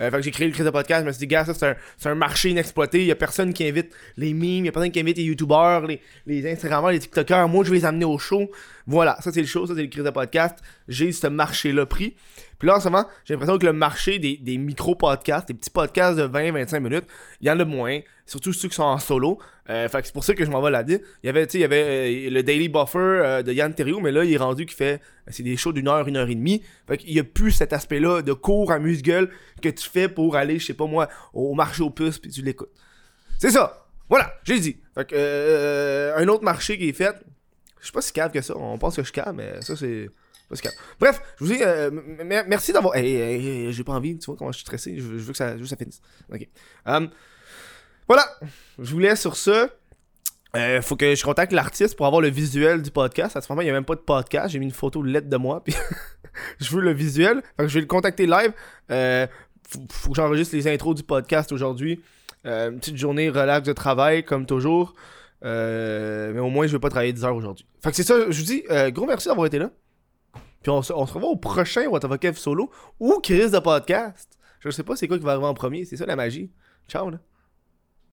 Euh, 0.00 0.10
fait 0.10 0.16
que 0.16 0.22
j'ai 0.22 0.30
créé 0.30 0.46
le 0.46 0.52
crise 0.52 0.64
de 0.64 0.70
podcast. 0.70 1.02
Je 1.02 1.06
me 1.06 1.12
suis 1.12 1.18
dit, 1.20 1.26
gars, 1.26 1.44
ça, 1.44 1.52
c'est 1.52 2.08
un, 2.08 2.12
un 2.12 2.14
marché 2.14 2.50
inexploité. 2.50 3.00
Il 3.00 3.06
y 3.06 3.10
a 3.10 3.16
personne 3.16 3.52
qui 3.52 3.66
invite 3.66 3.92
les 4.16 4.32
memes, 4.32 4.42
il 4.44 4.66
y 4.66 4.68
a 4.68 4.72
personne 4.72 4.90
qui 4.90 5.00
invite 5.00 5.18
les 5.18 5.24
youtubeurs, 5.24 5.86
les, 5.86 6.00
les 6.26 6.50
Instagrammeurs, 6.50 6.92
les 6.92 7.00
TikTokers. 7.00 7.48
Moi, 7.48 7.64
je 7.64 7.70
vais 7.70 7.76
les 7.76 7.84
amener 7.84 8.06
au 8.06 8.18
show. 8.18 8.50
Voilà, 8.86 9.18
ça, 9.20 9.30
c'est 9.30 9.42
le 9.42 9.46
show, 9.46 9.66
ça, 9.66 9.74
c'est 9.74 9.82
le 9.82 9.88
crise 9.88 10.04
de 10.04 10.10
podcast. 10.10 10.56
J'ai 10.88 11.12
ce 11.12 11.26
marché-là 11.26 11.84
pris. 11.84 12.16
Puis 12.58 12.68
là, 12.68 12.76
en 12.76 12.80
ce 12.80 12.88
moment, 12.88 13.06
j'ai 13.24 13.34
l'impression 13.34 13.58
que 13.58 13.66
le 13.66 13.72
marché 13.72 14.18
des, 14.18 14.38
des 14.38 14.56
micro-podcasts, 14.56 15.48
des 15.48 15.54
petits 15.54 15.70
podcasts 15.70 16.18
de 16.18 16.26
20-25 16.26 16.80
minutes, 16.80 17.04
il 17.40 17.48
y 17.48 17.50
en 17.50 17.60
a 17.60 17.64
moins. 17.64 18.00
Surtout 18.30 18.52
ceux 18.52 18.68
qui 18.68 18.76
sont 18.76 18.84
en 18.84 19.00
solo. 19.00 19.40
Euh, 19.70 19.88
c'est 19.90 20.12
pour 20.12 20.22
ça 20.22 20.34
que 20.34 20.44
je 20.44 20.50
m'en 20.52 20.62
vais 20.62 20.70
là-dedans. 20.70 21.02
Il 21.24 21.26
y 21.26 21.30
avait, 21.30 21.48
sais, 21.48 21.58
il 21.58 21.62
y 21.62 21.64
avait 21.64 22.28
euh, 22.28 22.30
le 22.30 22.44
Daily 22.44 22.68
Buffer 22.68 22.98
euh, 22.98 23.42
de 23.42 23.52
Yann 23.52 23.74
Terriot, 23.74 23.98
mais 23.98 24.12
là, 24.12 24.22
il 24.22 24.32
est 24.32 24.36
rendu 24.36 24.66
qu'il 24.66 24.76
fait. 24.76 25.00
C'est 25.26 25.42
des 25.42 25.56
shows 25.56 25.72
d'une 25.72 25.88
heure, 25.88 26.06
une 26.06 26.16
heure 26.16 26.28
et 26.28 26.36
demie. 26.36 26.62
Fait 26.86 26.96
qu'il 26.96 27.12
y 27.12 27.18
a 27.18 27.24
plus 27.24 27.50
cet 27.50 27.72
aspect-là 27.72 28.22
de 28.22 28.32
cours 28.32 28.70
amuse-gueule 28.70 29.30
que 29.60 29.68
tu 29.68 29.90
fais 29.90 30.08
pour 30.08 30.36
aller, 30.36 30.60
je 30.60 30.66
sais 30.66 30.74
pas 30.74 30.86
moi, 30.86 31.08
au 31.34 31.54
marché 31.54 31.82
aux 31.82 31.90
puces, 31.90 32.20
puis 32.20 32.30
tu 32.30 32.40
l'écoutes. 32.42 32.70
C'est 33.40 33.50
ça! 33.50 33.88
Voilà, 34.08 34.32
j'ai 34.44 34.60
dit. 34.60 34.76
Fait 34.94 35.08
que, 35.08 36.12
un 36.16 36.28
autre 36.28 36.44
marché 36.44 36.78
qui 36.78 36.88
est 36.88 36.92
fait. 36.92 37.16
Je 37.80 37.86
suis 37.86 37.92
pas 37.92 38.00
si 38.00 38.12
calme 38.12 38.30
que 38.30 38.42
ça. 38.42 38.56
On 38.56 38.78
pense 38.78 38.94
que 38.94 39.02
je 39.02 39.10
calme, 39.10 39.38
mais 39.38 39.60
ça, 39.60 39.74
c'est. 39.74 40.08
Bref, 41.00 41.20
je 41.38 41.44
vous 41.44 41.52
dis, 41.52 41.62
euh, 41.62 41.90
merci 42.46 42.72
d'avoir. 42.72 42.94
Hey, 42.94 43.12
hey, 43.12 43.72
j'ai 43.72 43.82
pas 43.82 43.94
envie, 43.94 44.16
tu 44.18 44.26
vois 44.26 44.36
comment 44.36 44.52
je 44.52 44.58
suis 44.58 44.64
stressé. 44.66 44.94
Je 44.98 45.02
veux, 45.02 45.18
je 45.18 45.24
veux 45.24 45.32
que, 45.32 45.36
ça, 45.36 45.52
je 45.52 45.56
veux 45.56 45.64
que 45.64 45.68
ça 45.68 45.76
finisse. 45.76 46.00
Ok. 46.32 46.46
Um, 46.86 47.10
voilà, 48.10 48.26
je 48.76 48.92
vous 48.92 48.98
laisse 48.98 49.20
sur 49.20 49.36
ça. 49.36 49.68
Euh, 50.56 50.82
faut 50.82 50.96
que 50.96 51.14
je 51.14 51.22
contacte 51.22 51.52
l'artiste 51.52 51.94
pour 51.94 52.06
avoir 52.06 52.20
le 52.20 52.26
visuel 52.26 52.82
du 52.82 52.90
podcast. 52.90 53.36
À 53.36 53.40
ce 53.40 53.46
moment, 53.52 53.62
il 53.62 53.66
n'y 53.66 53.70
a 53.70 53.72
même 53.72 53.84
pas 53.84 53.94
de 53.94 54.00
podcast. 54.00 54.48
J'ai 54.48 54.58
mis 54.58 54.64
une 54.64 54.72
photo 54.72 55.00
lettre 55.00 55.28
de 55.28 55.36
moi. 55.36 55.62
Puis 55.62 55.76
je 56.58 56.74
veux 56.74 56.80
le 56.80 56.92
visuel. 56.92 57.40
Fait 57.56 57.62
que 57.62 57.68
je 57.68 57.74
vais 57.74 57.82
le 57.82 57.86
contacter 57.86 58.26
live. 58.26 58.52
Euh, 58.90 59.28
faut, 59.88 60.10
que 60.10 60.16
j'enregistre 60.16 60.56
les 60.56 60.66
intros 60.66 60.96
du 60.96 61.04
podcast 61.04 61.52
aujourd'hui. 61.52 62.00
Euh, 62.46 62.72
une 62.72 62.80
petite 62.80 62.96
journée 62.96 63.30
relax 63.30 63.64
de 63.64 63.72
travail, 63.72 64.24
comme 64.24 64.44
toujours. 64.44 64.94
Euh, 65.44 66.32
mais 66.34 66.40
au 66.40 66.50
moins, 66.50 66.66
je 66.66 66.72
vais 66.72 66.80
pas 66.80 66.90
travailler 66.90 67.12
10 67.12 67.24
heures 67.24 67.36
aujourd'hui. 67.36 67.64
Fait 67.80 67.90
que 67.90 67.96
c'est 67.96 68.02
ça, 68.02 68.16
je 68.28 68.36
vous 68.36 68.44
dis, 68.44 68.64
euh, 68.72 68.90
gros 68.90 69.06
merci 69.06 69.28
d'avoir 69.28 69.46
été 69.46 69.60
là. 69.60 69.70
Puis 70.64 70.70
on, 70.70 70.82
se- 70.82 70.92
on 70.92 71.04
revoit 71.04 71.30
au 71.30 71.36
prochain 71.36 71.86
What 71.86 72.00
solo 72.34 72.72
ou 72.98 73.20
Chris 73.22 73.52
de 73.52 73.58
podcast. 73.60 74.36
Je 74.58 74.70
sais 74.70 74.82
pas 74.82 74.96
c'est 74.96 75.06
quoi 75.06 75.16
qui 75.16 75.24
va 75.24 75.30
arriver 75.30 75.46
en 75.46 75.54
premier, 75.54 75.84
c'est 75.84 75.96
ça 75.96 76.06
la 76.06 76.16
magie. 76.16 76.50
Ciao 76.88 77.08
là. 77.08 77.20